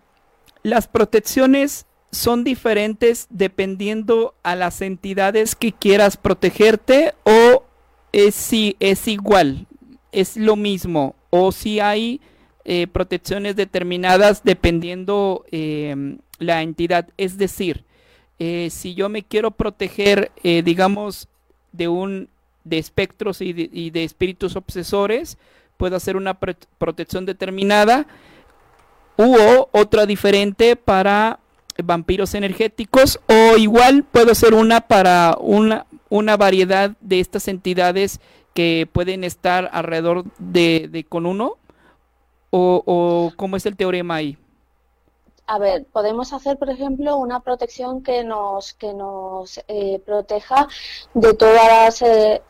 las 0.62 0.88
protecciones 0.88 1.86
son 2.10 2.44
diferentes 2.44 3.26
dependiendo 3.28 4.34
a 4.42 4.56
las 4.56 4.80
entidades 4.80 5.54
que 5.54 5.72
quieras 5.72 6.16
protegerte 6.16 7.14
o 7.24 7.64
es, 8.12 8.34
si, 8.34 8.76
es 8.80 9.06
igual, 9.06 9.66
es 10.12 10.36
lo 10.36 10.56
mismo 10.56 11.14
o 11.28 11.52
si 11.52 11.80
hay 11.80 12.22
eh, 12.64 12.86
protecciones 12.86 13.56
determinadas 13.56 14.44
dependiendo 14.44 15.44
la 16.38 16.62
entidad. 16.62 17.08
Es 17.18 17.36
decir, 17.36 17.84
eh, 18.38 18.68
si 18.70 18.94
yo 18.94 19.08
me 19.08 19.22
quiero 19.22 19.52
proteger, 19.52 20.32
eh, 20.42 20.62
digamos, 20.62 21.28
de 21.72 21.88
un 21.88 22.28
de 22.64 22.78
espectros 22.78 23.42
y 23.42 23.52
de, 23.52 24.04
espíritus 24.04 24.56
obsesores, 24.56 25.36
puedo 25.76 25.96
hacer 25.96 26.16
una 26.16 26.32
protección 26.32 27.26
determinada 27.26 28.06
u 29.18 29.36
otra 29.70 30.06
diferente 30.06 30.74
para 30.74 31.40
vampiros 31.82 32.34
energéticos 32.34 33.20
o 33.28 33.58
igual 33.58 34.04
puedo 34.04 34.32
hacer 34.32 34.54
una 34.54 34.80
para 34.80 35.36
una, 35.40 35.84
una 36.08 36.38
variedad 36.38 36.96
de 37.00 37.20
estas 37.20 37.48
entidades 37.48 38.18
que 38.54 38.88
pueden 38.90 39.24
estar 39.24 39.68
alrededor 39.72 40.24
de, 40.38 40.88
de 40.90 41.04
con 41.04 41.26
uno 41.26 41.58
o, 42.48 42.82
o 42.86 43.32
cómo 43.36 43.56
es 43.56 43.66
el 43.66 43.76
teorema 43.76 44.14
ahí 44.14 44.38
a 45.46 45.58
ver, 45.58 45.84
podemos 45.92 46.32
hacer, 46.32 46.58
por 46.58 46.70
ejemplo, 46.70 47.16
una 47.16 47.40
protección 47.40 48.02
que 48.02 48.24
nos, 48.24 48.72
que 48.74 48.94
nos 48.94 49.60
eh, 49.68 50.00
proteja 50.04 50.68
de 51.12 51.34
todas 51.34 51.66
las 51.66 52.02
eh, 52.02 52.42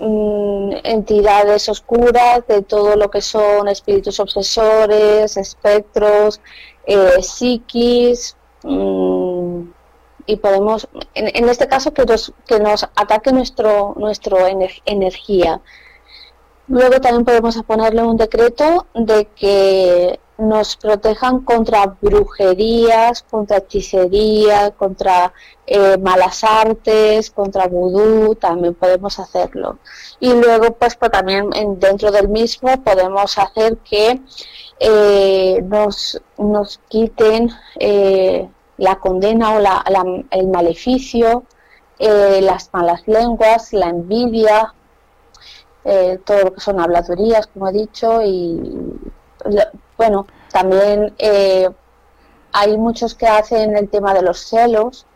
mm, 0.00 0.72
entidades 0.82 1.68
oscuras, 1.68 2.46
de 2.48 2.62
todo 2.62 2.96
lo 2.96 3.10
que 3.10 3.20
son 3.20 3.68
espíritus 3.68 4.18
obsesores, 4.20 5.36
espectros, 5.36 6.40
eh, 6.86 7.22
psiquis, 7.22 8.36
mm, 8.64 9.62
y 10.26 10.36
podemos, 10.36 10.88
en, 11.14 11.48
este 11.48 11.68
caso, 11.68 11.94
que 11.94 12.04
nos, 12.04 12.32
que 12.46 12.60
nos 12.60 12.84
ataque 12.96 13.32
nuestro, 13.32 13.94
nuestro 13.96 14.38
energía. 14.84 15.62
Luego 16.66 17.00
también 17.00 17.24
podemos 17.24 17.56
ponerle 17.62 18.02
un 18.02 18.18
decreto 18.18 18.86
de 18.94 19.24
que 19.24 20.20
nos 20.38 20.76
protejan 20.76 21.40
contra 21.40 21.96
brujerías, 22.00 23.24
contra 23.24 23.56
hechicería, 23.58 24.70
contra 24.70 25.32
eh, 25.66 25.98
malas 25.98 26.44
artes, 26.44 27.30
contra 27.30 27.66
vudú, 27.66 28.36
también 28.36 28.74
podemos 28.74 29.18
hacerlo. 29.18 29.78
Y 30.20 30.32
luego, 30.32 30.74
pues, 30.74 30.94
pues 30.94 31.10
también 31.10 31.50
dentro 31.78 32.12
del 32.12 32.28
mismo 32.28 32.82
podemos 32.84 33.36
hacer 33.36 33.78
que 33.78 34.20
eh, 34.78 35.60
nos, 35.64 36.22
nos 36.38 36.80
quiten 36.88 37.50
eh, 37.80 38.48
la 38.76 38.96
condena 39.00 39.56
o 39.56 39.58
la, 39.58 39.84
el 40.30 40.46
maleficio, 40.48 41.44
las 41.98 42.72
malas 42.72 43.02
lenguas, 43.08 43.72
la 43.72 43.88
envidia, 43.88 44.72
todo 46.24 46.38
lo 46.44 46.54
que 46.54 46.60
son 46.60 46.78
habladurías, 46.78 47.48
como 47.48 47.68
he 47.68 47.72
dicho, 47.72 48.22
y 48.22 48.60
bueno, 49.98 50.26
también 50.50 51.12
eh, 51.18 51.68
hay 52.52 52.78
muchos 52.78 53.14
que 53.14 53.26
hacen 53.26 53.76
el 53.76 53.90
tema 53.90 54.14
de 54.14 54.22
los 54.22 54.38
celos 54.38 55.06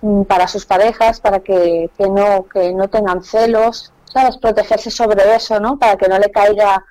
mm, 0.00 0.22
para 0.22 0.48
sus 0.48 0.64
parejas, 0.64 1.20
para 1.20 1.40
que, 1.40 1.90
no, 1.98 2.46
que 2.46 2.72
no 2.72 2.88
tengan 2.88 3.22
celos, 3.22 3.92
¿sabes? 4.04 4.38
Protegerse 4.38 4.90
sobre 4.90 5.34
eso, 5.34 5.60
¿no? 5.60 5.78
Para 5.78 5.96
que 5.96 6.08
no 6.08 6.18
le 6.18 6.30
caiga 6.30 6.84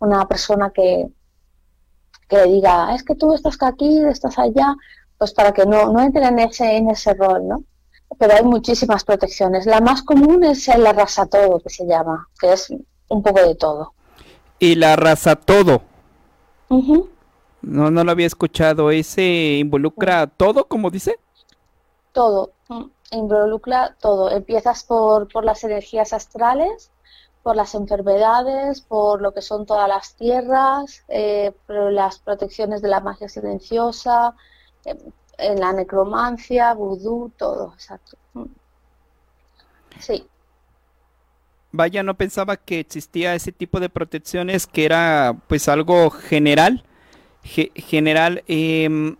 una 0.00 0.26
persona 0.26 0.70
que, 0.70 1.06
que 2.28 2.36
le 2.36 2.44
diga, 2.46 2.94
es 2.94 3.04
que 3.04 3.14
tú 3.14 3.34
estás 3.34 3.56
aquí, 3.60 4.02
estás 4.06 4.38
allá, 4.38 4.74
pues 5.18 5.32
para 5.32 5.52
que 5.52 5.66
no, 5.66 5.92
no 5.92 6.00
entren 6.00 6.38
en 6.38 6.38
ese, 6.40 6.76
en 6.76 6.90
ese 6.90 7.14
rol, 7.14 7.46
¿no? 7.46 7.62
pero 8.18 8.34
hay 8.34 8.44
muchísimas 8.44 9.02
protecciones. 9.02 9.66
La 9.66 9.80
más 9.80 10.02
común 10.02 10.44
es 10.44 10.68
el 10.68 10.86
arrasa 10.86 11.26
todo, 11.26 11.58
que 11.58 11.70
se 11.70 11.84
llama, 11.84 12.28
que 12.40 12.52
es 12.52 12.72
un 13.08 13.22
poco 13.22 13.40
de 13.42 13.56
todo. 13.56 13.92
¿Y 14.60 14.76
la 14.76 14.92
arrasa 14.92 15.34
todo? 15.34 15.82
No, 17.62 17.90
no 17.90 18.04
lo 18.04 18.10
había 18.10 18.26
escuchado. 18.26 18.90
¿Ese 18.90 19.58
involucra 19.60 20.26
todo, 20.26 20.66
como 20.66 20.90
dice? 20.90 21.18
Todo, 22.12 22.52
mm, 22.68 22.84
involucra 23.12 23.96
todo. 24.00 24.30
Empiezas 24.30 24.84
por, 24.84 25.28
por 25.28 25.44
las 25.44 25.64
energías 25.64 26.12
astrales, 26.12 26.90
por 27.42 27.56
las 27.56 27.74
enfermedades, 27.74 28.80
por 28.80 29.20
lo 29.20 29.32
que 29.32 29.42
son 29.42 29.66
todas 29.66 29.88
las 29.88 30.14
tierras, 30.14 31.04
eh, 31.08 31.52
por 31.66 31.92
las 31.92 32.18
protecciones 32.18 32.82
de 32.82 32.88
la 32.88 33.00
magia 33.00 33.28
silenciosa, 33.28 34.34
eh, 34.84 34.96
en 35.38 35.60
la 35.60 35.72
necromancia, 35.72 36.74
vudú, 36.74 37.32
todo, 37.36 37.72
exacto. 37.74 38.16
Mm. 38.34 38.44
Sí. 40.00 40.26
Vaya, 41.76 42.04
no 42.04 42.14
pensaba 42.14 42.56
que 42.56 42.78
existía 42.78 43.34
ese 43.34 43.50
tipo 43.50 43.80
de 43.80 43.88
protecciones 43.88 44.68
que 44.68 44.84
era 44.84 45.36
pues 45.48 45.66
algo 45.66 46.08
general, 46.08 46.84
general. 47.42 48.44
Em, 48.46 49.16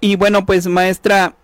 y 0.00 0.14
bueno, 0.14 0.46
pues 0.46 0.68
maestra, 0.68 1.34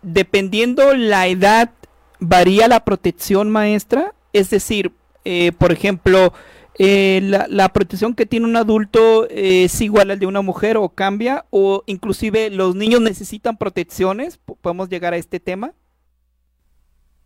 dependiendo 0.00 0.94
la 0.94 1.26
edad, 1.26 1.70
¿varía 2.18 2.66
la 2.66 2.82
protección 2.86 3.50
maestra? 3.50 4.14
Es 4.32 4.48
decir, 4.48 4.92
eh, 5.26 5.52
por 5.52 5.70
ejemplo, 5.70 6.32
eh, 6.78 7.20
la, 7.22 7.68
protección 7.74 8.14
que 8.14 8.24
tiene 8.24 8.46
un 8.46 8.56
adulto 8.56 9.28
es 9.28 9.82
igual 9.82 10.12
al 10.12 10.18
de 10.18 10.24
una 10.24 10.40
mujer 10.40 10.78
o 10.78 10.88
cambia 10.88 11.44
o 11.50 11.82
inclusive 11.84 12.48
los 12.48 12.74
niños 12.74 13.02
necesitan 13.02 13.58
protecciones 13.58 14.38
podemos 14.62 14.88
llegar 14.88 15.12
a 15.12 15.18
este 15.18 15.38
tema 15.38 15.74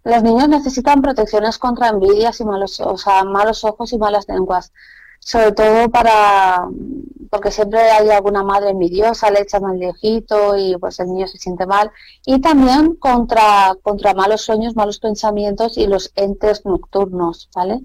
los 0.07 0.23
niños 0.23 0.49
necesitan 0.49 1.03
protecciones 1.03 1.59
contra 1.59 1.89
envidias 1.89 2.41
y 2.41 2.45
malos 2.45 2.81
o 2.81 2.97
sea 2.97 3.25
malos 3.25 3.65
ojos 3.65 3.93
y 3.93 3.99
malas 3.99 4.27
lenguas 4.29 4.73
sobre 5.19 5.51
todo 5.53 5.91
para 5.91 6.69
porque 7.31 7.51
siempre 7.51 7.81
hay 7.81 8.09
alguna 8.11 8.45
madre 8.45 8.71
envidiosa 8.71 9.31
le 9.31 9.41
echan 9.41 9.65
al 9.65 9.79
viejito 9.79 10.57
y 10.57 10.77
pues 10.79 11.01
el 11.01 11.09
niño 11.09 11.27
se 11.27 11.39
siente 11.39 11.67
mal 11.67 11.91
y 12.25 12.41
también 12.41 12.95
contra 12.95 13.75
contra 13.83 14.15
malos 14.15 14.43
sueños 14.43 14.77
malos 14.77 15.01
pensamientos 15.01 15.77
y 15.77 15.89
los 15.89 16.13
entes 16.15 16.65
nocturnos 16.65 17.51
vale 17.55 17.83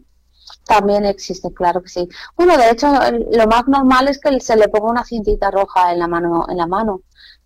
también 0.65 1.05
existe, 1.05 1.53
claro 1.53 1.81
que 1.81 1.89
sí. 1.89 2.09
Bueno, 2.35 2.57
de 2.57 2.69
hecho, 2.71 2.87
lo 3.31 3.47
más 3.47 3.67
normal 3.67 4.07
es 4.07 4.19
que 4.19 4.39
se 4.39 4.55
le 4.55 4.67
ponga 4.67 4.91
una 4.91 5.05
cintita 5.05 5.49
roja 5.51 5.91
en 5.91 5.99
la 5.99 6.07
mano. 6.07 6.45
En 6.49 6.57
la 6.57 6.67
mano. 6.67 7.01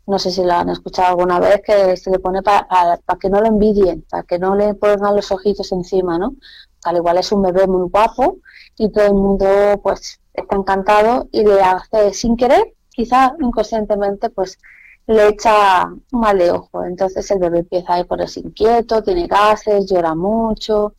No 0.08 0.20
sé 0.20 0.32
si 0.32 0.44
lo 0.44 0.54
han 0.54 0.70
escuchado 0.70 1.10
alguna 1.10 1.40
vez, 1.40 1.62
que 1.66 1.98
se 1.98 2.12
le 2.12 2.20
pone 2.20 2.44
para, 2.44 2.68
para, 2.68 3.20
que 3.20 3.30
no 3.30 3.42
lo 3.42 3.48
envidien, 3.48 4.06
para 4.10 4.24
que 4.24 4.38
no 4.40 4.56
le 4.56 4.76
pongan 4.76 5.16
los 5.16 5.32
ojitos 5.32 5.72
encima, 5.72 6.18
¿no? 6.18 6.36
Al 6.84 6.98
igual 6.98 7.18
es 7.18 7.32
un 7.32 7.42
bebé 7.42 7.66
muy 7.68 7.90
guapo 7.90 8.38
y 8.78 8.92
todo 8.92 9.06
el 9.06 9.14
mundo 9.14 9.48
pues 9.82 10.20
está 10.34 10.56
encantado 10.56 11.28
y 11.32 11.44
le 11.44 11.62
hace 11.62 12.14
sin 12.14 12.38
querer, 12.38 12.76
quizá 12.90 13.36
inconscientemente, 13.40 14.30
pues 14.30 14.60
le 15.08 15.30
echa 15.30 15.90
mal 16.12 16.38
de 16.38 16.52
ojo. 16.52 16.84
Entonces 16.84 17.30
el 17.32 17.40
bebé 17.40 17.60
empieza 17.60 17.94
a 17.94 18.00
ir 18.00 18.06
por 18.06 18.18
ponerse 18.18 18.42
inquieto, 18.42 19.02
tiene 19.02 19.28
gases, 19.28 19.88
llora 19.88 20.14
mucho, 20.14 20.94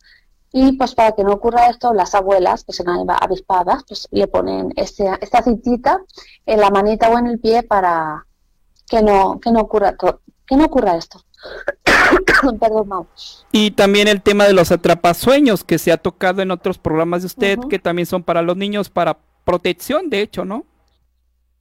y 0.51 0.73
pues 0.73 0.95
para 0.95 1.11
que 1.11 1.23
no 1.23 1.33
ocurra 1.33 1.69
esto, 1.69 1.93
las 1.93 2.15
abuelas, 2.15 2.63
que 2.63 2.73
son 2.73 2.87
avispadas, 3.09 3.83
pues 3.87 4.07
le 4.11 4.27
ponen 4.27 4.73
este, 4.75 5.09
esta 5.21 5.43
cintita 5.43 6.01
en 6.45 6.59
la 6.59 6.69
manita 6.69 7.09
o 7.09 7.17
en 7.17 7.27
el 7.27 7.39
pie 7.39 7.63
para 7.63 8.25
que 8.87 9.01
no, 9.01 9.39
que 9.39 9.51
no 9.51 9.61
ocurra 9.61 9.95
que 10.47 10.55
no 10.55 10.65
ocurra 10.65 10.95
esto. 10.95 11.21
Perdón, 12.59 13.07
Y 13.51 13.71
también 13.71 14.07
el 14.07 14.21
tema 14.21 14.45
de 14.45 14.53
los 14.53 14.71
atrapasueños 14.71 15.63
que 15.63 15.77
se 15.77 15.91
ha 15.91 15.97
tocado 15.97 16.41
en 16.41 16.51
otros 16.51 16.77
programas 16.77 17.21
de 17.21 17.27
usted, 17.27 17.59
que 17.69 17.79
también 17.79 18.05
son 18.05 18.23
para 18.23 18.41
los 18.41 18.55
niños, 18.55 18.89
para 18.89 19.17
protección, 19.43 20.09
de 20.09 20.21
hecho, 20.21 20.45
¿no? 20.45 20.65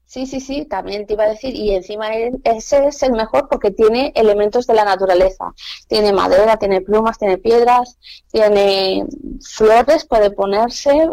Sí, 0.06 0.24
sí, 0.24 0.38
sí, 0.38 0.64
también 0.66 1.04
te 1.04 1.14
iba 1.14 1.24
a 1.24 1.28
decir, 1.30 1.54
y 1.56 1.74
encima 1.74 2.14
ese 2.44 2.86
es 2.86 3.02
el 3.02 3.12
mejor 3.12 3.48
porque 3.50 3.72
tiene 3.72 4.12
elementos 4.14 4.68
de 4.68 4.74
la 4.74 4.84
naturaleza. 4.84 5.52
Tiene 5.88 6.12
madera, 6.12 6.56
tiene 6.58 6.80
plumas, 6.80 7.18
tiene 7.18 7.38
piedras, 7.38 7.98
tiene 8.30 9.04
flores, 9.42 10.04
puede 10.06 10.30
ponerse, 10.30 11.08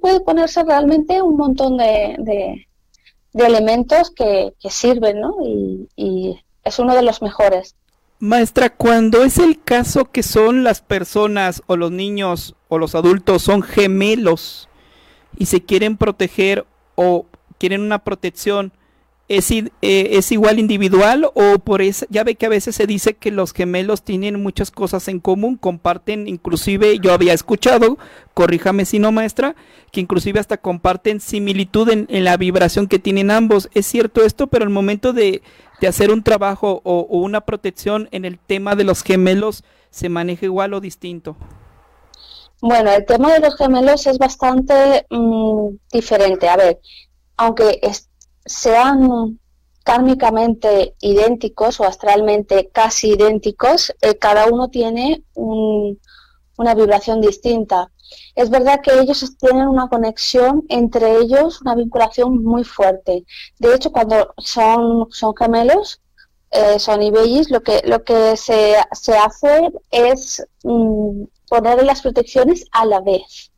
puede 0.00 0.20
ponerse 0.20 0.64
realmente 0.64 1.22
un 1.22 1.36
montón 1.36 1.76
de, 1.76 2.66
elementos 3.34 4.10
que, 4.10 4.52
sirven, 4.70 5.20
¿no? 5.20 5.36
Y, 5.44 5.88
y 5.96 6.40
es 6.62 6.78
uno 6.78 6.94
de 6.94 7.02
los 7.02 7.22
mejores. 7.22 7.74
Maestra, 8.20 8.70
cuando 8.70 9.24
es 9.24 9.38
el 9.38 9.60
caso 9.62 10.10
que 10.10 10.22
son 10.22 10.64
las 10.64 10.80
personas 10.80 11.62
o 11.66 11.76
los 11.76 11.90
niños 11.90 12.54
o 12.68 12.78
los 12.78 12.94
adultos 12.94 13.42
son 13.42 13.62
gemelos 13.62 14.68
y 15.36 15.46
se 15.46 15.62
quieren 15.62 15.96
proteger 15.96 16.64
o 16.94 17.26
quieren 17.58 17.82
una 17.82 17.98
protección, 17.98 18.72
¿es, 19.28 19.50
eh, 19.50 19.70
es 19.82 20.32
igual 20.32 20.58
individual 20.58 21.30
o 21.34 21.58
por 21.58 21.82
eso, 21.82 22.06
ya 22.10 22.24
ve 22.24 22.34
que 22.34 22.46
a 22.46 22.50
veces 22.50 22.76
se 22.76 22.86
dice 22.86 23.14
que 23.14 23.30
los 23.30 23.52
gemelos 23.52 24.02
tienen 24.02 24.42
muchas 24.42 24.70
cosas 24.70 25.08
en 25.08 25.20
común, 25.20 25.56
comparten, 25.56 26.28
inclusive 26.28 26.98
yo 26.98 27.12
había 27.12 27.32
escuchado, 27.32 27.98
corríjame 28.34 28.84
si 28.84 28.98
no 28.98 29.12
maestra, 29.12 29.54
que 29.92 30.00
inclusive 30.00 30.40
hasta 30.40 30.58
comparten 30.58 31.20
similitud 31.20 31.88
en, 31.88 32.06
la 32.24 32.36
vibración 32.36 32.88
que 32.88 32.98
tienen 32.98 33.30
ambos. 33.30 33.70
Es 33.74 33.86
cierto 33.86 34.24
esto, 34.24 34.48
pero 34.48 34.64
el 34.64 34.70
momento 34.70 35.12
de, 35.12 35.42
hacer 35.86 36.10
un 36.10 36.22
trabajo 36.22 36.80
o, 36.84 37.02
una 37.18 37.42
protección 37.42 38.08
en 38.10 38.24
el 38.24 38.38
tema 38.38 38.74
de 38.74 38.84
los 38.84 39.02
gemelos 39.02 39.64
se 39.90 40.08
maneja 40.08 40.46
igual 40.46 40.72
o 40.72 40.80
distinto. 40.80 41.36
Bueno, 42.62 42.90
el 42.90 43.04
tema 43.04 43.34
de 43.34 43.40
los 43.40 43.54
gemelos 43.56 44.06
es 44.06 44.16
bastante 44.16 45.04
mm, 45.10 45.76
diferente. 45.92 46.48
A 46.48 46.56
ver, 46.56 46.80
aunque 47.36 47.80
sean 48.44 49.38
kármicamente 49.84 50.96
idénticos 51.00 51.78
o 51.80 51.84
astralmente 51.84 52.70
casi 52.72 53.10
idénticos, 53.10 53.94
eh, 54.00 54.16
cada 54.16 54.46
uno 54.46 54.68
tiene 54.68 55.22
una 55.34 56.74
vibración 56.74 57.20
distinta. 57.20 57.90
Es 58.34 58.50
verdad 58.50 58.80
que 58.82 58.98
ellos 58.98 59.36
tienen 59.38 59.68
una 59.68 59.88
conexión 59.88 60.64
entre 60.68 61.18
ellos, 61.18 61.60
una 61.60 61.74
vinculación 61.74 62.42
muy 62.42 62.64
fuerte. 62.64 63.24
De 63.58 63.74
hecho, 63.74 63.92
cuando 63.92 64.34
son, 64.38 65.08
son 65.10 65.34
gemelos, 65.36 66.00
eh, 66.50 66.78
son 66.78 67.02
ibellis, 67.02 67.50
lo 67.50 67.62
que, 67.62 67.82
lo 67.84 68.04
que 68.04 68.36
se, 68.36 68.76
hace 68.76 69.72
es 69.90 70.46
mm, 70.62 71.24
poner 71.48 71.82
las 71.84 72.00
protecciones 72.00 72.64
a 72.72 72.86
la 72.86 73.00
vez. 73.00 73.50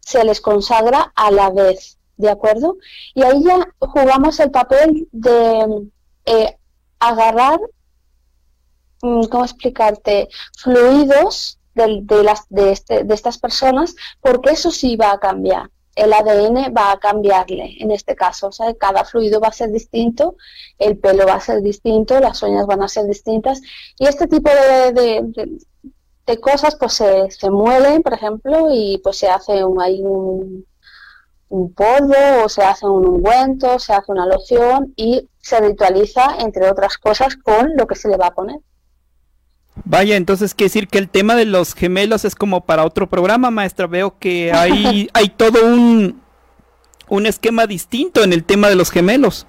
Se 0.00 0.22
les 0.24 0.40
consagra 0.40 1.12
a 1.16 1.30
la 1.30 1.50
vez. 1.50 1.98
¿De 2.22 2.30
acuerdo? 2.30 2.76
Y 3.14 3.22
ahí 3.22 3.44
ya 3.44 3.68
jugamos 3.78 4.40
el 4.40 4.50
papel 4.50 5.08
de 5.12 5.88
eh, 6.24 6.56
agarrar, 6.98 7.60
mm, 9.02 9.24
¿cómo 9.24 9.44
explicarte?, 9.44 10.28
fluidos 10.56 11.58
de, 11.74 12.22
las, 12.22 12.46
de, 12.48 12.72
este, 12.72 13.04
de 13.04 13.14
estas 13.14 13.38
personas, 13.38 13.94
porque 14.20 14.50
eso 14.50 14.70
sí 14.70 14.96
va 14.96 15.12
a 15.12 15.18
cambiar. 15.18 15.70
El 15.94 16.12
ADN 16.12 16.74
va 16.74 16.92
a 16.92 16.98
cambiarle 16.98 17.76
en 17.78 17.90
este 17.90 18.16
caso, 18.16 18.48
o 18.48 18.52
sea, 18.52 18.72
cada 18.74 19.04
fluido 19.04 19.40
va 19.40 19.48
a 19.48 19.52
ser 19.52 19.70
distinto, 19.70 20.36
el 20.78 20.96
pelo 20.96 21.26
va 21.26 21.34
a 21.34 21.40
ser 21.40 21.60
distinto, 21.60 22.18
las 22.18 22.42
uñas 22.42 22.66
van 22.66 22.82
a 22.82 22.88
ser 22.88 23.06
distintas 23.06 23.60
y 23.98 24.06
este 24.06 24.26
tipo 24.26 24.48
de, 24.48 25.60
de, 26.26 26.40
cosas 26.40 26.76
pues 26.76 26.94
se, 26.94 27.30
se 27.30 27.50
mueven, 27.50 28.02
por 28.02 28.14
ejemplo, 28.14 28.68
y 28.72 28.98
pues 29.04 29.18
se 29.18 29.28
hace 29.28 29.62
un, 29.64 29.82
hay 29.82 30.00
un, 30.02 30.64
un 31.52 31.74
polvo 31.74 32.14
o 32.44 32.48
se 32.48 32.62
hace 32.62 32.86
un 32.86 33.06
ungüento, 33.06 33.78
se 33.78 33.92
hace 33.92 34.10
una 34.10 34.24
loción 34.24 34.94
y 34.96 35.28
se 35.38 35.60
ritualiza, 35.60 36.36
entre 36.38 36.70
otras 36.70 36.96
cosas, 36.96 37.36
con 37.36 37.76
lo 37.76 37.86
que 37.86 37.94
se 37.94 38.08
le 38.08 38.16
va 38.16 38.28
a 38.28 38.34
poner. 38.34 38.56
Vaya, 39.84 40.16
entonces 40.16 40.54
quiere 40.54 40.70
decir 40.70 40.88
que 40.88 40.96
el 40.96 41.10
tema 41.10 41.34
de 41.34 41.44
los 41.44 41.74
gemelos 41.74 42.24
es 42.24 42.34
como 42.34 42.62
para 42.62 42.86
otro 42.86 43.06
programa, 43.06 43.50
maestra. 43.50 43.86
Veo 43.86 44.18
que 44.18 44.50
hay, 44.54 45.10
hay 45.12 45.28
todo 45.28 45.66
un, 45.66 46.22
un 47.08 47.26
esquema 47.26 47.66
distinto 47.66 48.24
en 48.24 48.32
el 48.32 48.44
tema 48.44 48.70
de 48.70 48.74
los 48.74 48.90
gemelos. 48.90 49.46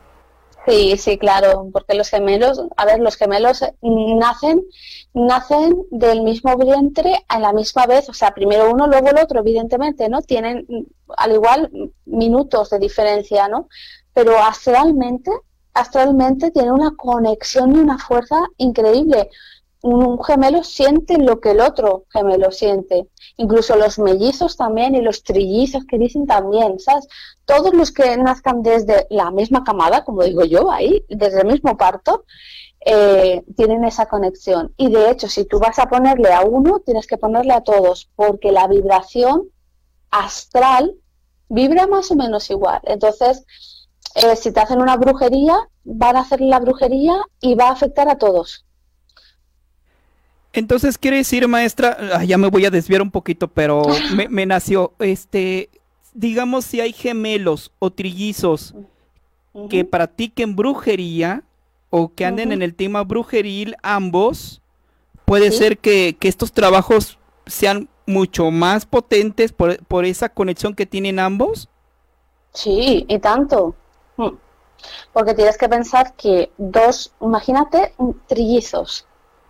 Sí, 0.65 0.95
sí, 0.97 1.17
claro, 1.17 1.69
porque 1.73 1.93
los 1.93 2.09
gemelos, 2.09 2.61
a 2.77 2.85
ver, 2.85 2.99
los 2.99 3.17
gemelos 3.17 3.61
nacen 3.81 4.63
nacen 5.13 5.75
del 5.91 6.21
mismo 6.23 6.57
vientre 6.57 7.23
a 7.27 7.39
la 7.39 7.51
misma 7.53 7.85
vez, 7.85 8.07
o 8.09 8.13
sea, 8.13 8.33
primero 8.33 8.71
uno, 8.71 8.87
luego 8.87 9.09
el 9.09 9.17
otro, 9.19 9.41
evidentemente, 9.41 10.07
¿no? 10.09 10.21
Tienen 10.21 10.65
al 11.17 11.33
igual 11.33 11.69
minutos 12.05 12.69
de 12.69 12.79
diferencia, 12.79 13.47
¿no? 13.49 13.67
Pero 14.13 14.37
astralmente, 14.39 15.31
astralmente 15.73 16.49
tiene 16.51 16.71
una 16.71 16.95
conexión 16.95 17.75
y 17.75 17.79
una 17.79 17.97
fuerza 17.99 18.37
increíble. 18.57 19.29
Un 19.83 20.23
gemelo 20.23 20.63
siente 20.63 21.17
lo 21.17 21.41
que 21.41 21.51
el 21.51 21.59
otro 21.59 22.05
gemelo 22.09 22.51
siente. 22.51 23.09
Incluso 23.35 23.75
los 23.75 23.99
mellizos 23.99 24.55
también 24.55 24.95
y 24.95 25.01
los 25.01 25.23
trillizos 25.23 25.83
que 25.85 25.97
dicen 25.97 26.25
también, 26.25 26.79
¿sabes? 26.79 27.05
Todos 27.45 27.73
los 27.73 27.91
que 27.91 28.15
nazcan 28.15 28.63
desde 28.63 29.05
la 29.09 29.29
misma 29.29 29.65
camada, 29.65 30.05
como 30.05 30.23
digo 30.23 30.45
yo, 30.45 30.71
ahí, 30.71 31.03
desde 31.09 31.41
el 31.41 31.47
mismo 31.47 31.75
parto, 31.75 32.23
eh, 32.85 33.43
tienen 33.57 33.83
esa 33.83 34.05
conexión. 34.05 34.73
Y 34.77 34.89
de 34.89 35.11
hecho, 35.11 35.27
si 35.27 35.43
tú 35.43 35.59
vas 35.59 35.77
a 35.79 35.89
ponerle 35.89 36.31
a 36.31 36.43
uno, 36.43 36.79
tienes 36.79 37.05
que 37.05 37.17
ponerle 37.17 37.51
a 37.51 37.61
todos, 37.61 38.09
porque 38.15 38.53
la 38.53 38.67
vibración 38.67 39.49
astral 40.11 40.95
vibra 41.49 41.87
más 41.87 42.09
o 42.09 42.15
menos 42.15 42.49
igual. 42.49 42.79
Entonces, 42.83 43.45
eh, 44.15 44.37
si 44.37 44.53
te 44.53 44.61
hacen 44.61 44.81
una 44.81 44.95
brujería, 44.95 45.67
van 45.83 46.15
a 46.15 46.21
hacer 46.21 46.39
la 46.39 46.59
brujería 46.59 47.21
y 47.41 47.55
va 47.55 47.67
a 47.67 47.73
afectar 47.73 48.07
a 48.07 48.17
todos. 48.17 48.65
Entonces 50.53 50.99
quiere 50.99 51.17
decir, 51.17 51.47
maestra, 51.47 51.97
ah, 52.13 52.23
ya 52.23 52.37
me 52.37 52.47
voy 52.47 52.65
a 52.65 52.69
desviar 52.69 53.01
un 53.01 53.09
poquito, 53.09 53.47
pero 53.47 53.83
me, 54.29 54.45
nació, 54.45 54.93
este, 54.99 55.69
digamos 56.13 56.65
si 56.65 56.79
hay 56.79 56.93
gemelos 56.93 57.71
o 57.79 57.91
trillizos 57.91 58.75
que 59.69 59.85
practiquen 59.85 60.55
brujería 60.55 61.43
o 61.89 62.11
que 62.13 62.25
anden 62.25 62.51
en 62.51 62.61
el 62.61 62.73
tema 62.73 63.03
brujeril 63.03 63.75
ambos, 63.83 64.61
puede 65.25 65.51
ser 65.51 65.77
que, 65.77 66.17
estos 66.21 66.51
trabajos 66.51 67.19
sean 67.45 67.89
mucho 68.05 68.51
más 68.51 68.85
potentes 68.85 69.51
por, 69.51 69.83
por, 69.85 70.05
esa 70.05 70.29
conexión 70.29 70.73
que 70.73 70.85
tienen 70.85 71.19
ambos. 71.19 71.69
Sí, 72.53 73.05
y 73.07 73.19
tanto. 73.19 73.75
Mm. 74.17 74.29
Porque 75.13 75.33
tienes 75.33 75.57
que 75.57 75.69
pensar 75.69 76.13
que 76.15 76.51
dos, 76.57 77.13
imagínate 77.21 77.93
trillizos, 78.27 79.07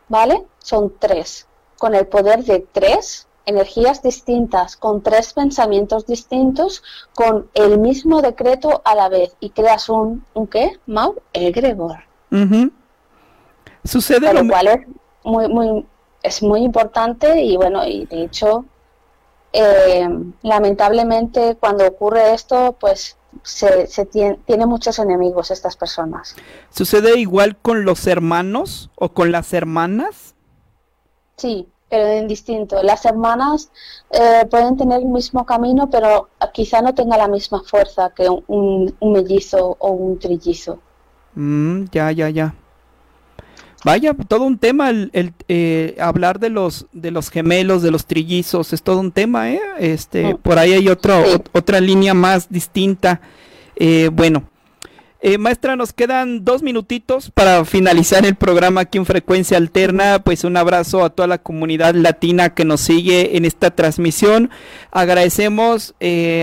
¿vale? 0.10 0.46
Son 0.60 0.94
tres, 1.00 1.48
con 1.78 1.96
el 1.96 2.08
poder 2.08 2.44
de 2.44 2.66
tres 2.72 3.28
energías 3.46 4.02
distintas, 4.02 4.78
con 4.78 5.02
tres 5.02 5.34
pensamientos 5.34 6.06
distintos, 6.06 6.84
con 7.14 7.50
el 7.54 7.80
mismo 7.80 8.22
decreto 8.22 8.82
a 8.86 8.96
la 8.96 9.10
vez, 9.10 9.36
y 9.40 9.50
creas 9.50 9.90
un, 9.90 10.26
¿un 10.34 10.48
qué? 10.48 10.80
Mau 10.86 11.16
egregor. 11.34 11.98
Sucede 13.84 14.34
lo 14.34 14.48
cual 14.48 14.68
es 14.68 14.88
muy, 15.24 15.48
muy, 15.48 15.86
es 16.22 16.42
muy 16.42 16.62
importante 16.62 17.42
y 17.42 17.58
bueno, 17.58 17.86
y 17.86 18.06
de 18.06 18.24
hecho, 18.24 18.66
eh, 19.52 20.08
lamentablemente 20.42 21.58
cuando 21.60 21.86
ocurre 21.86 22.34
esto, 22.34 22.76
pues 22.80 23.18
se, 23.44 24.06
tiene, 24.06 24.66
muchos 24.66 25.00
enemigos 25.00 25.52
estas 25.52 25.76
personas. 25.76 26.36
¿Sucede 26.70 27.20
igual 27.20 27.58
con 27.58 27.86
los 27.86 28.08
hermanos 28.08 28.90
o 28.96 29.10
con 29.10 29.32
las 29.32 29.54
hermanas? 29.54 30.34
Sí, 31.38 31.68
pero 31.90 32.08
en 32.08 32.28
distinto. 32.28 32.82
Las 32.82 33.06
hermanas 33.06 33.70
eh, 34.12 34.46
pueden 34.50 34.78
tener 34.78 35.02
el 35.02 35.08
mismo 35.08 35.46
camino, 35.46 35.90
pero 35.90 36.30
quizá 36.54 36.82
no 36.82 36.94
tenga 36.94 37.18
la 37.18 37.28
misma 37.28 37.62
fuerza 37.64 38.12
que 38.16 38.30
un, 38.30 38.96
mellizo 39.02 39.76
o 39.80 39.92
un 39.92 40.20
trillizo. 40.20 40.80
Mm, 41.36 41.86
ya, 41.92 42.12
ya, 42.12 42.30
ya. 42.30 42.56
Vaya, 43.84 44.14
todo 44.14 44.46
un 44.46 44.58
tema 44.58 44.90
el, 44.90 45.34
eh, 45.50 45.98
hablar 46.00 46.40
de 46.40 46.50
los 46.50 46.88
de 46.94 47.12
los 47.12 47.30
gemelos, 47.30 47.82
de 47.82 47.92
los 47.92 48.06
trillizos, 48.06 48.72
es 48.72 48.82
todo 48.82 49.00
un 49.00 49.12
tema, 49.12 49.52
¿eh? 49.52 49.60
Este, 49.78 50.34
mm. 50.34 50.38
por 50.38 50.58
ahí 50.58 50.72
hay 50.72 50.88
otro, 50.88 51.22
otra 51.52 51.82
línea 51.82 52.14
más 52.14 52.50
distinta. 52.50 53.20
Eh, 53.76 54.10
bueno, 54.14 54.44
eh, 55.22 55.38
maestra, 55.38 55.76
nos 55.76 55.92
quedan 55.92 56.46
dos 56.46 56.64
minutitos 56.64 57.30
para 57.32 57.66
finalizar 57.66 58.26
el 58.26 58.36
programa 58.36 58.82
aquí 58.82 59.00
en 59.00 59.06
Frecuencia 59.06 59.58
Alterna. 59.58 60.20
Pues 60.24 60.46
un 60.46 60.56
abrazo 60.56 61.04
a 61.04 61.10
toda 61.10 61.28
la 61.28 61.40
comunidad 61.40 61.94
latina 61.94 62.54
que 62.54 62.64
nos 62.64 62.80
sigue 62.80 63.36
en 63.36 63.44
esta 63.44 63.72
transmisión. 63.72 64.50
Agradecemos 64.92 65.94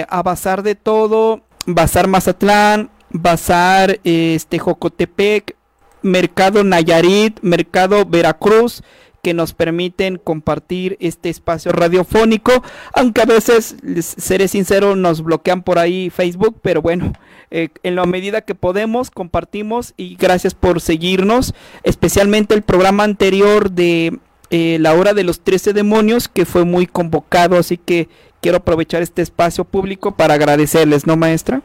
a 0.08 0.22
Bazar 0.22 0.62
de 0.62 0.74
Todo, 0.74 1.40
Bazar 1.64 2.06
Mazatlán, 2.06 2.90
Bazar 3.10 3.98
este, 4.04 4.58
Jocotepec, 4.58 5.56
Mercado 6.02 6.64
Nayarit, 6.64 7.38
Mercado 7.42 8.04
Veracruz, 8.04 8.82
que 9.22 9.34
nos 9.34 9.52
permiten 9.52 10.16
compartir 10.16 10.96
este 11.00 11.28
espacio 11.28 11.72
radiofónico, 11.72 12.62
aunque 12.94 13.22
a 13.22 13.26
veces, 13.26 13.76
seré 14.00 14.48
sincero, 14.48 14.96
nos 14.96 15.22
bloquean 15.22 15.62
por 15.62 15.78
ahí 15.78 16.10
Facebook, 16.10 16.56
pero 16.62 16.80
bueno, 16.82 17.12
eh, 17.50 17.68
en 17.82 17.96
la 17.96 18.06
medida 18.06 18.40
que 18.42 18.54
podemos, 18.54 19.10
compartimos 19.10 19.94
y 19.96 20.16
gracias 20.16 20.54
por 20.54 20.80
seguirnos, 20.80 21.54
especialmente 21.82 22.54
el 22.54 22.62
programa 22.62 23.04
anterior 23.04 23.70
de 23.70 24.18
eh, 24.50 24.78
La 24.80 24.94
Hora 24.94 25.12
de 25.12 25.24
los 25.24 25.40
Trece 25.40 25.72
Demonios, 25.72 26.28
que 26.28 26.46
fue 26.46 26.64
muy 26.64 26.86
convocado, 26.86 27.58
así 27.58 27.76
que 27.76 28.08
quiero 28.40 28.58
aprovechar 28.58 29.02
este 29.02 29.22
espacio 29.22 29.64
público 29.64 30.16
para 30.16 30.34
agradecerles, 30.34 31.06
¿no, 31.06 31.16
maestra? 31.16 31.62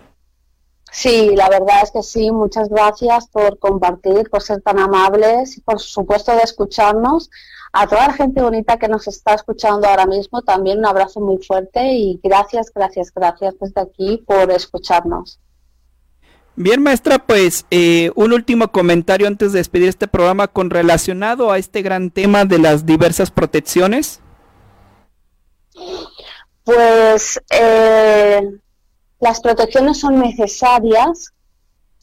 Sí, 0.96 1.36
la 1.36 1.50
verdad 1.50 1.84
es 1.84 1.92
que 1.92 2.02
sí. 2.02 2.32
Muchas 2.32 2.70
gracias 2.70 3.28
por 3.28 3.60
compartir, 3.60 4.30
por 4.30 4.42
ser 4.42 4.62
tan 4.62 4.80
amables 4.80 5.58
y 5.58 5.62
por 5.62 5.78
supuesto 5.78 6.34
de 6.34 6.44
escucharnos. 6.44 7.30
A 7.74 7.86
toda 7.86 8.08
la 8.08 8.14
gente 8.14 8.42
bonita 8.42 8.80
que 8.80 8.88
nos 8.88 9.06
está 9.10 9.34
escuchando 9.34 9.86
ahora 9.90 10.06
mismo, 10.06 10.42
también 10.42 10.80
un 10.80 10.86
abrazo 10.86 11.20
muy 11.20 11.44
fuerte 11.44 11.92
y 11.92 12.18
gracias, 12.24 12.72
gracias, 12.74 13.12
gracias 13.14 13.56
desde 13.60 13.82
aquí 13.82 14.24
por 14.26 14.50
escucharnos. 14.50 15.38
Bien, 16.56 16.82
maestra, 16.82 17.20
pues 17.20 17.66
eh, 17.72 18.12
un 18.16 18.32
último 18.32 18.72
comentario 18.72 19.28
antes 19.28 19.52
de 19.52 19.60
despedir 19.60 19.90
este 19.90 20.08
programa 20.08 20.48
con 20.48 20.70
relacionado 20.70 21.52
a 21.52 21.58
este 21.58 21.82
gran 21.82 22.10
tema 22.10 22.46
de 22.46 22.60
las 22.60 22.86
diversas 22.86 23.32
protecciones. 23.32 24.22
Pues 26.64 27.42
eh, 27.50 28.60
las 29.20 29.42
protecciones 29.42 30.00
son 30.00 30.20
necesarias 30.20 31.34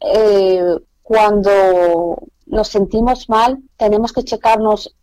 eh, 0.01 0.77
cuando 1.03 2.17
nos 2.47 2.69
sentimos 2.69 3.29
mal, 3.29 3.59
tenemos 3.77 4.13
que 4.13 4.25
checarnos 4.25 4.95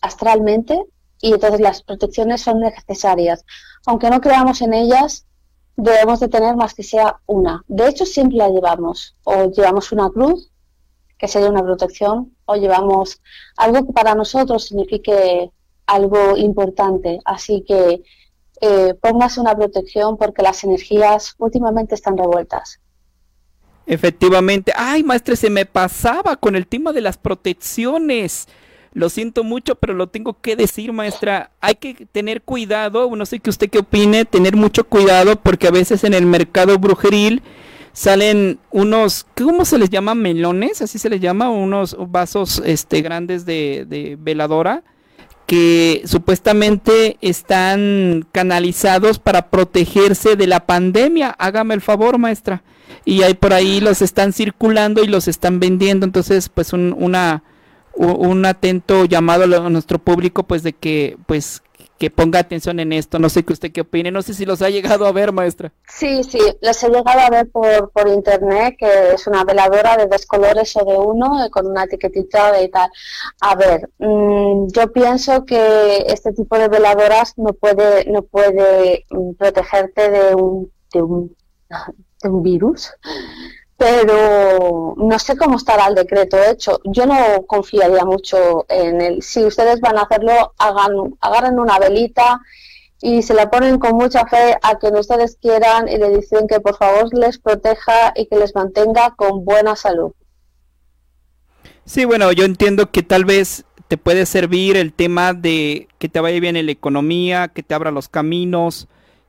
astralmente 0.00 0.80
y 1.20 1.32
entonces 1.32 1.60
las 1.60 1.82
protecciones 1.82 2.42
son 2.42 2.60
necesarias. 2.60 3.44
Aunque 3.86 4.10
no 4.10 4.20
creamos 4.20 4.60
en 4.62 4.74
ellas, 4.74 5.26
debemos 5.76 6.20
de 6.20 6.28
tener 6.28 6.56
más 6.56 6.74
que 6.74 6.82
sea 6.82 7.20
una. 7.26 7.64
De 7.66 7.88
hecho, 7.88 8.04
siempre 8.04 8.38
la 8.38 8.48
llevamos. 8.48 9.16
O 9.24 9.50
llevamos 9.50 9.92
una 9.92 10.10
cruz, 10.10 10.50
que 11.18 11.28
sería 11.28 11.48
una 11.48 11.62
protección, 11.62 12.34
o 12.44 12.56
llevamos 12.56 13.20
algo 13.56 13.86
que 13.86 13.92
para 13.92 14.14
nosotros 14.14 14.64
signifique 14.66 15.50
algo 15.86 16.36
importante. 16.36 17.20
Así 17.24 17.64
que 17.66 18.02
eh, 18.66 18.94
póngase 18.94 19.40
una 19.40 19.54
protección 19.54 20.16
porque 20.16 20.42
las 20.42 20.64
energías 20.64 21.34
últimamente 21.36 21.94
están 21.94 22.16
revueltas. 22.16 22.80
Efectivamente. 23.86 24.72
Ay, 24.74 25.02
maestre, 25.02 25.36
se 25.36 25.50
me 25.50 25.66
pasaba 25.66 26.36
con 26.36 26.56
el 26.56 26.66
tema 26.66 26.94
de 26.94 27.02
las 27.02 27.18
protecciones. 27.18 28.48
Lo 28.94 29.10
siento 29.10 29.44
mucho, 29.44 29.74
pero 29.74 29.92
lo 29.92 30.06
tengo 30.06 30.40
que 30.40 30.56
decir, 30.56 30.94
maestra. 30.94 31.50
Hay 31.60 31.74
que 31.74 32.06
tener 32.10 32.40
cuidado, 32.40 33.14
no 33.14 33.26
sé 33.26 33.38
qué 33.40 33.50
usted 33.50 33.68
qué 33.68 33.80
opine, 33.80 34.24
tener 34.24 34.56
mucho 34.56 34.84
cuidado 34.84 35.36
porque 35.36 35.66
a 35.66 35.72
veces 35.72 36.02
en 36.04 36.14
el 36.14 36.24
mercado 36.24 36.78
brujeril 36.78 37.42
salen 37.92 38.60
unos, 38.70 39.26
¿cómo 39.36 39.66
se 39.66 39.76
les 39.76 39.90
llama? 39.90 40.14
Melones, 40.14 40.80
así 40.80 40.98
se 40.98 41.10
les 41.10 41.20
llama, 41.20 41.50
unos 41.50 41.96
vasos 42.10 42.62
este 42.64 43.02
grandes 43.02 43.44
de, 43.44 43.84
de 43.86 44.16
veladora 44.18 44.84
que 45.46 46.02
supuestamente 46.06 47.18
están 47.20 48.26
canalizados 48.32 49.18
para 49.18 49.50
protegerse 49.50 50.36
de 50.36 50.46
la 50.46 50.60
pandemia. 50.66 51.34
Hágame 51.38 51.74
el 51.74 51.80
favor, 51.80 52.18
maestra. 52.18 52.62
Y 53.04 53.22
ahí 53.22 53.34
por 53.34 53.52
ahí 53.52 53.80
los 53.80 54.00
están 54.00 54.32
circulando 54.32 55.02
y 55.02 55.06
los 55.06 55.28
están 55.28 55.60
vendiendo. 55.60 56.06
Entonces, 56.06 56.48
pues 56.48 56.72
un, 56.72 56.94
una, 56.96 57.42
un 57.94 58.46
atento 58.46 59.04
llamado 59.04 59.44
a 59.44 59.70
nuestro 59.70 59.98
público, 59.98 60.44
pues 60.44 60.62
de 60.62 60.72
que, 60.72 61.18
pues 61.26 61.62
que 61.98 62.10
ponga 62.10 62.38
atención 62.38 62.80
en 62.80 62.92
esto. 62.92 63.18
No 63.18 63.28
sé 63.28 63.44
qué 63.44 63.52
usted 63.52 63.72
qué 63.72 63.82
opine. 63.82 64.10
No 64.10 64.22
sé 64.22 64.34
si 64.34 64.44
los 64.44 64.62
ha 64.62 64.70
llegado 64.70 65.06
a 65.06 65.12
ver, 65.12 65.32
maestra. 65.32 65.72
Sí, 65.88 66.24
sí, 66.24 66.38
los 66.60 66.82
he 66.82 66.88
llegado 66.88 67.20
a 67.20 67.30
ver 67.30 67.50
por, 67.50 67.90
por 67.92 68.08
internet, 68.08 68.76
que 68.78 69.14
es 69.14 69.26
una 69.26 69.44
veladora 69.44 69.96
de 69.96 70.06
dos 70.06 70.26
colores 70.26 70.76
o 70.76 70.84
de 70.84 70.96
uno, 70.96 71.44
eh, 71.44 71.50
con 71.50 71.66
una 71.66 71.84
etiquetita 71.84 72.52
de 72.52 72.68
tal. 72.68 72.90
A 73.40 73.54
ver, 73.54 73.88
mm, 73.98 74.68
yo 74.68 74.92
pienso 74.92 75.44
que 75.44 76.04
este 76.08 76.32
tipo 76.32 76.58
de 76.58 76.68
veladoras 76.68 77.34
no 77.36 77.52
puede, 77.52 78.10
no 78.10 78.22
puede 78.22 79.04
mm, 79.10 79.34
protegerte 79.34 80.10
de 80.10 80.34
un, 80.34 80.72
de 80.92 81.02
un, 81.02 81.36
de 82.22 82.28
un 82.28 82.42
virus 82.42 82.90
pero 83.76 84.94
no 84.96 85.18
sé 85.18 85.36
cómo 85.36 85.56
estará 85.56 85.86
el 85.88 85.94
decreto 85.94 86.36
hecho. 86.42 86.80
Yo 86.84 87.06
no 87.06 87.44
confiaría 87.46 88.04
mucho 88.04 88.66
en 88.68 89.00
él. 89.00 89.22
Si 89.22 89.44
ustedes 89.44 89.80
van 89.80 89.98
a 89.98 90.02
hacerlo, 90.02 90.52
hagan, 90.58 91.16
agarren 91.20 91.58
una 91.58 91.78
velita 91.78 92.40
y 93.00 93.22
se 93.22 93.34
la 93.34 93.50
ponen 93.50 93.78
con 93.78 93.96
mucha 93.96 94.26
fe 94.26 94.56
a 94.62 94.76
quien 94.76 94.96
ustedes 94.96 95.36
quieran 95.40 95.88
y 95.88 95.98
le 95.98 96.10
dicen 96.16 96.46
que 96.48 96.60
por 96.60 96.76
favor 96.76 97.12
les 97.12 97.38
proteja 97.38 98.12
y 98.14 98.26
que 98.26 98.36
les 98.36 98.54
mantenga 98.54 99.14
con 99.16 99.44
buena 99.44 99.76
salud. 99.76 100.12
Sí, 101.84 102.04
bueno, 102.04 102.32
yo 102.32 102.44
entiendo 102.44 102.90
que 102.90 103.02
tal 103.02 103.24
vez 103.24 103.64
te 103.88 103.98
puede 103.98 104.24
servir 104.24 104.76
el 104.76 104.92
tema 104.92 105.34
de 105.34 105.88
que 105.98 106.08
te 106.08 106.20
vaya 106.20 106.40
bien 106.40 106.56
en 106.56 106.66
la 106.66 106.72
economía, 106.72 107.48
que 107.48 107.62
te 107.62 107.74
abra 107.74 107.90
los 107.90 108.08
caminos, 108.08 108.88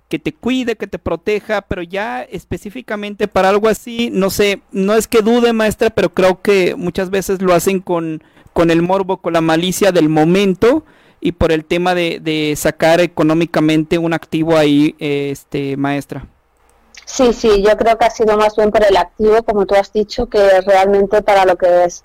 que 0.10 0.20
te 0.20 0.34
cuide, 0.34 0.76
que 0.76 0.88
te 0.88 1.00
proteja, 1.00 1.62
pero 1.62 1.82
ya 1.82 2.22
específicamente 2.22 3.28
para 3.28 3.50
algo 3.50 3.68
así, 3.68 4.10
no 4.12 4.30
sé, 4.30 4.62
no 4.72 4.94
es 4.94 5.08
que 5.08 5.22
dude 5.22 5.54
maestra, 5.54 5.90
pero 5.90 6.10
creo 6.10 6.42
que 6.42 6.76
muchas 6.76 7.10
veces 7.10 7.42
lo 7.42 7.54
hacen 7.54 7.80
con, 7.80 8.24
con 8.54 8.70
el 8.70 8.82
morbo, 8.82 9.18
con 9.18 9.34
la 9.34 9.42
malicia 9.42 9.92
del 9.92 10.10
momento 10.10 10.84
y 11.20 11.32
por 11.32 11.52
el 11.52 11.66
tema 11.66 11.96
de, 11.96 12.20
de 12.22 12.56
sacar 12.56 13.02
económicamente 13.02 13.98
un 13.98 14.14
activo 14.14 14.58
ahí, 14.58 14.96
este 15.00 15.76
maestra. 15.76 16.28
Sí, 17.06 17.34
sí, 17.34 17.64
yo 17.64 17.78
creo 17.78 17.98
que 17.98 18.06
ha 18.06 18.10
sido 18.10 18.36
más 18.36 18.56
bien 18.56 18.72
por 18.72 18.84
el 18.84 18.98
activo, 18.98 19.42
como 19.44 19.66
tú 19.66 19.76
has 19.76 19.94
dicho, 19.94 20.28
que 20.28 20.62
realmente 20.62 21.22
para 21.22 21.46
lo 21.46 21.56
que 21.56 21.86
es. 21.86 22.04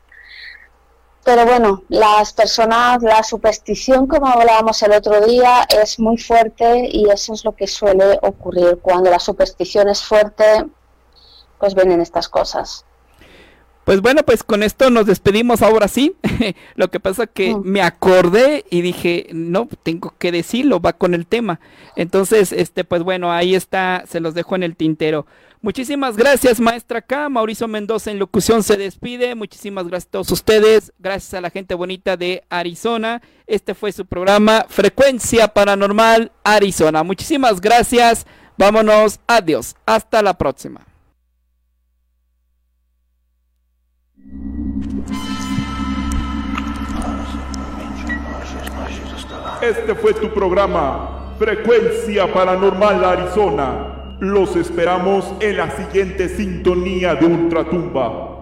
Pero 1.24 1.44
bueno, 1.44 1.82
las 1.88 2.32
personas, 2.32 3.02
la 3.02 3.22
superstición, 3.22 4.06
como 4.06 4.26
hablábamos 4.26 4.82
el 4.82 4.92
otro 4.92 5.20
día, 5.26 5.66
es 5.68 5.98
muy 5.98 6.16
fuerte 6.16 6.88
y 6.90 7.08
eso 7.10 7.34
es 7.34 7.44
lo 7.44 7.52
que 7.52 7.66
suele 7.66 8.18
ocurrir. 8.22 8.78
Cuando 8.80 9.10
la 9.10 9.18
superstición 9.18 9.88
es 9.88 10.02
fuerte, 10.02 10.64
pues 11.58 11.74
vienen 11.74 12.00
estas 12.00 12.28
cosas. 12.28 12.84
Pues 13.84 14.02
bueno, 14.02 14.22
pues 14.22 14.44
con 14.44 14.62
esto 14.62 14.88
nos 14.90 15.06
despedimos 15.06 15.62
ahora 15.62 15.88
sí. 15.88 16.14
Lo 16.76 16.90
que 16.90 17.00
pasa 17.00 17.26
que 17.26 17.54
mm. 17.54 17.62
me 17.64 17.82
acordé 17.82 18.64
y 18.70 18.82
dije, 18.82 19.26
no, 19.32 19.68
tengo 19.82 20.14
que 20.18 20.30
decirlo, 20.30 20.80
va 20.80 20.92
con 20.92 21.12
el 21.12 21.26
tema. 21.26 21.60
Entonces, 21.96 22.52
este, 22.52 22.84
pues 22.84 23.02
bueno, 23.02 23.32
ahí 23.32 23.54
está, 23.54 24.04
se 24.08 24.20
los 24.20 24.34
dejo 24.34 24.54
en 24.54 24.62
el 24.62 24.76
tintero. 24.76 25.26
Muchísimas 25.62 26.16
gracias, 26.16 26.58
maestra 26.58 27.02
K. 27.02 27.28
Mauricio 27.28 27.68
Mendoza 27.68 28.10
en 28.10 28.18
locución 28.18 28.62
se 28.62 28.78
despide. 28.78 29.34
Muchísimas 29.34 29.86
gracias 29.88 30.08
a 30.08 30.12
todos 30.12 30.30
ustedes. 30.32 30.90
Gracias 30.98 31.34
a 31.34 31.42
la 31.42 31.50
gente 31.50 31.74
bonita 31.74 32.16
de 32.16 32.44
Arizona. 32.48 33.20
Este 33.46 33.74
fue 33.74 33.92
su 33.92 34.06
programa 34.06 34.64
Frecuencia 34.70 35.48
Paranormal 35.48 36.32
Arizona. 36.44 37.02
Muchísimas 37.02 37.60
gracias. 37.60 38.26
Vámonos. 38.56 39.20
Adiós. 39.26 39.76
Hasta 39.84 40.22
la 40.22 40.38
próxima. 40.38 40.80
Este 49.60 49.94
fue 49.94 50.14
tu 50.14 50.32
programa 50.32 51.34
Frecuencia 51.38 52.32
Paranormal 52.32 53.04
Arizona. 53.04 53.99
Los 54.20 54.54
esperamos 54.54 55.32
en 55.40 55.56
la 55.56 55.70
siguiente 55.70 56.28
sintonía 56.28 57.14
de 57.14 57.24
Ultratumba. 57.24 58.39